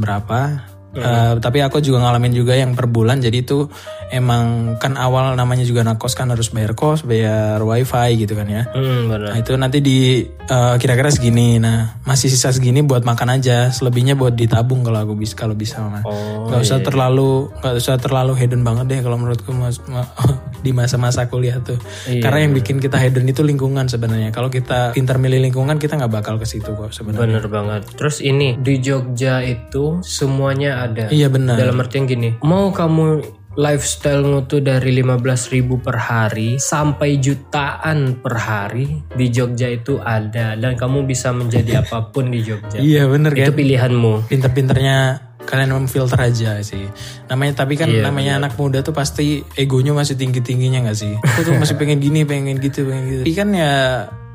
Eh, 0.88 1.32
tapi 1.38 1.60
aku 1.60 1.78
juga 1.78 2.00
ngalamin 2.00 2.32
juga 2.32 2.56
yang 2.56 2.72
per 2.72 2.88
bulan 2.88 3.20
jadi 3.20 3.44
itu 3.44 3.68
emang 4.08 4.74
kan 4.80 4.96
awal 4.96 5.36
namanya 5.36 5.60
juga 5.62 5.84
anak 5.84 6.00
kos 6.00 6.16
kan 6.16 6.32
harus 6.32 6.48
bayar 6.48 6.72
kos 6.72 7.04
bayar 7.04 7.60
wifi 7.60 8.24
gitu 8.24 8.32
kan 8.32 8.48
ya 8.48 8.64
hmm, 8.72 9.00
bener 9.06 9.28
Nah 9.28 9.38
itu 9.38 9.52
nanti 9.54 9.78
di 9.84 10.24
eh, 10.24 10.74
kira-kira 10.80 11.12
segini. 11.12 11.60
Nah 11.60 12.00
masih 12.02 12.32
sisa 12.32 12.48
segini 12.50 12.80
buat 12.80 13.04
makan 13.04 13.36
aja. 13.36 13.68
Selebihnya 13.68 14.16
buat 14.16 14.32
ditabung 14.32 14.80
kalau 14.80 15.04
aku 15.04 15.12
bisa 15.12 15.36
kalau 15.36 15.52
bisa 15.52 15.84
mah. 15.84 16.00
oh 16.08 16.48
Gak 16.48 16.64
usah 16.64 16.80
terlalu 16.80 17.52
nggak 17.60 17.74
usah 17.76 17.94
terlalu 18.00 18.32
hedon 18.40 18.64
banget 18.64 18.88
deh 18.88 19.00
kalau 19.04 19.20
menurutku 19.20 19.52
mas, 19.52 19.84
ma- 19.84 20.08
di 20.64 20.72
masa-masa 20.72 21.28
kuliah 21.28 21.60
tuh. 21.60 21.76
Iya. 22.08 22.24
Karena 22.24 22.48
yang 22.48 22.56
bikin 22.56 22.80
kita 22.80 22.96
hedon 22.96 23.28
itu 23.28 23.44
lingkungan 23.44 23.86
sebenarnya. 23.86 24.32
Kalau 24.32 24.48
kita 24.48 24.96
pintar 24.96 25.20
milih 25.20 25.44
lingkungan 25.44 25.76
kita 25.76 26.00
nggak 26.00 26.10
bakal 26.10 26.40
ke 26.40 26.48
situ 26.48 26.72
kok 26.72 26.96
sebenarnya. 26.96 27.38
bener 27.38 27.46
banget 27.46 27.82
terus 27.94 28.24
ini 28.24 28.56
di 28.56 28.80
Jogja 28.80 29.44
itu 29.44 30.00
semuanya 30.00 30.80
ada 30.88 31.04
Iya 31.08 31.28
benar. 31.28 31.54
dalam 31.56 31.76
artian 31.76 32.04
gini 32.04 32.40
mau 32.40 32.72
kamu 32.72 33.22
lifestyle 33.58 34.46
tuh 34.46 34.62
dari 34.62 34.94
15.000 34.94 35.82
per 35.82 35.96
hari 35.98 36.62
sampai 36.62 37.18
jutaan 37.18 38.22
per 38.22 38.38
hari 38.38 39.02
di 39.10 39.26
Jogja 39.28 39.66
itu 39.66 39.98
ada 39.98 40.54
dan 40.54 40.78
kamu 40.78 41.02
bisa 41.04 41.34
menjadi 41.34 41.78
apa 41.82 42.08
pun 42.08 42.30
di 42.30 42.40
Jogja 42.40 42.78
Iya 42.78 43.10
bener 43.10 43.34
itu 43.34 43.50
kan. 43.50 43.58
pilihanmu 43.58 44.30
Pinter-pinternya 44.30 44.96
kalian 45.42 45.72
memfilter 45.72 46.20
aja 46.20 46.60
sih. 46.60 46.84
Namanya 47.24 47.64
tapi 47.64 47.80
kan 47.80 47.88
Iya, 47.88 48.04
namanya 48.04 48.36
anak 48.36 48.60
muda 48.60 48.84
tuh 48.84 48.92
pasti 48.92 49.40
egonya 49.56 49.96
masih 49.96 50.12
tinggi 50.12 50.44
tingginya 50.44 50.84
nggak 50.84 50.98
sih? 51.00 51.16
Aku 51.16 51.40
tuh 51.40 51.56
masih 51.56 51.80
pengen 51.80 52.04
gini, 52.04 52.28
pengen 52.28 52.60
gitu, 52.60 52.84
pengen 52.84 53.04
gitu. 53.08 53.22
Tapi 53.24 53.32
kan 53.32 53.48
ya 53.56 53.72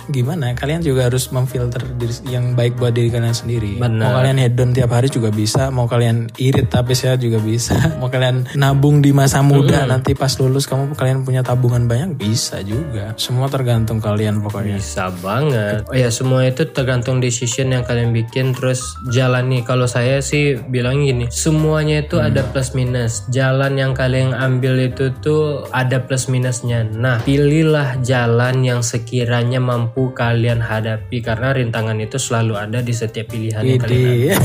gimana? 0.09 0.55
Kalian 0.57 0.81
juga 0.81 1.07
harus 1.07 1.29
memfilter 1.29 1.83
diri, 1.95 2.13
yang 2.27 2.57
baik 2.57 2.79
buat 2.79 2.95
diri 2.95 3.13
kalian 3.13 3.35
sendiri. 3.35 3.77
Benar. 3.77 4.09
Mau 4.09 4.11
kalian 4.17 4.37
hedon 4.41 4.71
tiap 4.73 4.91
hari 4.95 5.11
juga 5.11 5.29
bisa, 5.29 5.69
mau 5.69 5.85
kalian 5.85 6.31
irit 6.39 6.71
tapi 6.71 6.97
sehat 6.97 7.21
juga 7.21 7.37
bisa, 7.37 7.77
mau 8.01 8.09
kalian 8.09 8.57
nabung 8.57 9.03
di 9.03 9.13
masa 9.13 9.45
muda 9.45 9.85
nanti 9.85 10.17
pas 10.17 10.33
lulus 10.41 10.65
kamu 10.65 10.97
kalian 10.97 11.27
punya 11.27 11.45
tabungan 11.45 11.85
banyak 11.85 12.17
bisa 12.17 12.63
juga. 12.65 13.13
Semua 13.19 13.51
tergantung 13.51 14.01
kalian 14.01 14.41
pokoknya. 14.41 14.81
Bisa 14.81 15.13
banget. 15.21 15.85
Oh 15.85 15.95
ya 15.95 16.09
semua 16.09 16.47
itu 16.49 16.65
tergantung 16.73 17.21
decision 17.21 17.69
yang 17.69 17.85
kalian 17.85 18.09
bikin 18.09 18.57
terus 18.57 18.97
jalani. 19.13 19.61
Kalau 19.61 19.85
saya 19.85 20.23
sih 20.25 20.57
bilang 20.57 21.05
gini, 21.05 21.29
semuanya 21.29 22.01
itu 22.01 22.17
ada 22.17 22.41
plus 22.49 22.73
minus. 22.73 23.27
Jalan 23.29 23.77
yang 23.77 23.93
kalian 23.93 24.33
ambil 24.33 24.79
itu 24.81 25.13
tuh 25.21 25.69
ada 25.69 26.01
plus 26.01 26.25
minusnya. 26.31 26.81
Nah, 26.87 27.21
pilihlah 27.21 28.01
jalan 28.01 28.65
yang 28.65 28.81
sekiranya 28.81 29.61
mampu 29.61 29.92
kalian 29.93 30.59
hadapi 30.59 31.21
karena 31.21 31.53
rintangan 31.53 31.97
itu 32.01 32.17
selalu 32.17 32.57
ada 32.57 32.81
di 32.81 32.93
setiap 32.93 33.29
pilihan 33.29 33.61
yang 33.61 33.81
kalian 33.81 34.37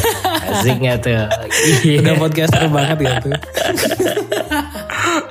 Asik 0.48 0.80
nggak 0.80 0.98
tuh? 1.04 1.28
Udah 2.00 2.14
podcaster 2.16 2.64
banget 2.72 2.98
gitu. 3.04 3.28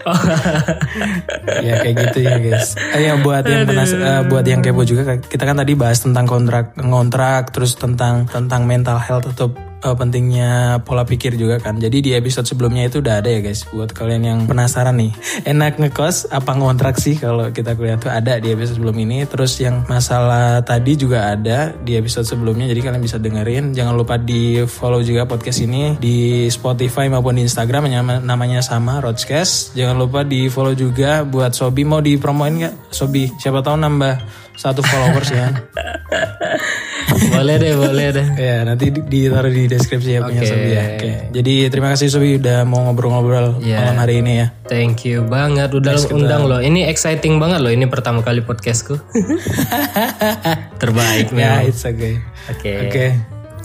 ya 1.65 1.73
kayak 1.83 1.95
gitu 2.07 2.17
ya 2.23 2.35
guys. 2.39 2.77
Eh, 2.95 3.01
ya 3.09 3.19
buat 3.19 3.43
yang 3.43 3.65
penas 3.67 3.91
eh, 3.93 4.21
buat 4.29 4.45
yang 4.45 4.61
kepo 4.61 4.85
juga 4.87 5.17
kita 5.19 5.43
kan 5.43 5.57
tadi 5.57 5.73
bahas 5.73 5.99
tentang 5.99 6.25
kontrak 6.29 6.77
ngontrak 6.79 7.51
terus 7.51 7.75
tentang 7.75 8.29
tentang 8.29 8.63
mental 8.63 9.01
health 9.01 9.27
atau 9.27 9.66
eh, 9.83 9.95
pentingnya 9.95 10.81
pola 10.81 11.03
pikir 11.03 11.37
juga 11.37 11.61
kan. 11.61 11.77
Jadi 11.77 12.01
di 12.01 12.11
episode 12.13 12.45
sebelumnya 12.45 12.87
itu 12.89 13.01
udah 13.01 13.21
ada 13.21 13.29
ya 13.29 13.39
guys 13.41 13.65
buat 13.69 13.93
kalian 13.93 14.23
yang 14.23 14.39
penasaran 14.49 14.97
nih. 14.97 15.11
Enak 15.51 15.77
ngekos 15.77 16.29
apa 16.29 16.51
ngontrak 16.55 16.97
sih 16.97 17.17
kalau 17.17 17.49
kita 17.51 17.77
kuliah 17.77 17.97
tuh 17.99 18.09
ada 18.09 18.41
di 18.41 18.53
episode 18.53 18.81
sebelum 18.81 18.97
ini. 18.97 19.25
Terus 19.29 19.57
yang 19.61 19.85
masalah 19.85 20.61
tadi 20.65 20.97
juga 20.97 21.33
ada 21.33 21.73
di 21.77 21.93
episode 21.97 22.25
sebelumnya 22.25 22.69
jadi 22.69 22.81
kalian 22.89 23.03
bisa 23.03 23.17
dengerin. 23.21 23.73
Jangan 23.77 23.93
lupa 23.93 24.17
di 24.17 24.63
follow 24.65 25.01
juga 25.01 25.29
podcast 25.29 25.61
ini 25.61 25.95
di 25.97 26.47
Spotify 26.47 27.09
maupun 27.11 27.37
di 27.37 27.45
Instagram 27.45 27.89
nama- 27.89 28.23
namanya 28.23 28.63
sama 28.65 28.99
Rodscast. 29.01 29.77
Jangan 29.77 29.95
lupa 29.97 30.21
di 30.25 30.49
follow 30.49 30.73
juga 30.73 31.21
buat 31.21 31.53
Sobi 31.53 31.83
mau 31.83 32.01
dipromoin 32.01 32.53
nggak 32.57 32.93
Sobi? 32.93 33.29
Siapa 33.37 33.61
tahu 33.61 33.77
nambah 33.77 34.15
satu 34.57 34.81
followers 34.81 35.29
ya. 35.29 35.47
boleh 37.07 37.55
deh, 37.55 37.73
boleh 37.73 38.07
deh. 38.11 38.27
Ya 38.35 38.57
nanti 38.61 38.89
di- 38.89 39.01
ditaruh 39.01 39.47
di 39.47 39.65
deskripsi 39.65 40.09
ya 40.09 40.19
punya 40.21 40.39
Oke. 40.39 40.49
Sobi 40.49 40.69
ya. 40.69 40.83
Oke. 40.93 41.11
Jadi 41.31 41.53
terima 41.67 41.87
kasih 41.91 42.07
Sobi 42.07 42.35
udah 42.35 42.63
mau 42.63 42.83
ngobrol-ngobrol 42.83 43.61
Ya. 43.61 43.81
malam 43.81 43.97
hari 43.97 44.19
ini 44.19 44.33
ya. 44.37 44.47
Thank 44.65 45.03
you 45.03 45.23
banget 45.23 45.71
udah 45.71 45.95
undang 46.09 46.45
loh. 46.45 46.59
Ini 46.59 46.85
exciting 46.85 47.37
banget 47.37 47.59
loh. 47.59 47.69
Ini 47.69 47.87
pertama 47.87 48.19
kali 48.19 48.41
podcastku. 48.41 48.99
Terbaik 50.81 51.31
Ya, 51.31 51.61
memang. 51.61 51.69
it's 51.69 51.83
okay. 51.83 52.19
Oke. 52.49 52.73
Oke. 52.87 53.05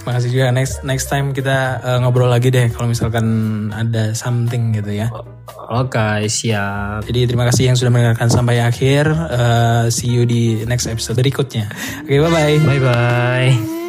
Makasih 0.02 0.31
juga 0.31 0.46
next 0.50 0.83
next 0.83 1.07
time 1.07 1.31
kita 1.31 1.78
uh, 1.78 1.98
ngobrol 2.02 2.26
lagi 2.26 2.50
deh 2.50 2.66
kalau 2.68 2.90
misalkan 2.90 3.26
ada 3.70 4.11
something 4.12 4.74
gitu 4.74 4.90
ya. 4.90 5.07
Oke, 5.72 6.28
siap. 6.28 7.07
Jadi 7.09 7.26
terima 7.28 7.48
kasih 7.48 7.72
yang 7.72 7.76
sudah 7.76 7.90
mendengarkan 7.90 8.28
sampai 8.28 8.61
akhir. 8.62 9.09
Uh, 9.11 9.85
see 9.88 10.11
you 10.11 10.28
di 10.28 10.62
next 10.68 10.87
episode 10.87 11.18
berikutnya. 11.18 11.70
Oke, 12.05 12.20
bye 12.20 12.31
bye. 12.31 12.57
Bye 12.62 12.81
bye. 12.83 13.82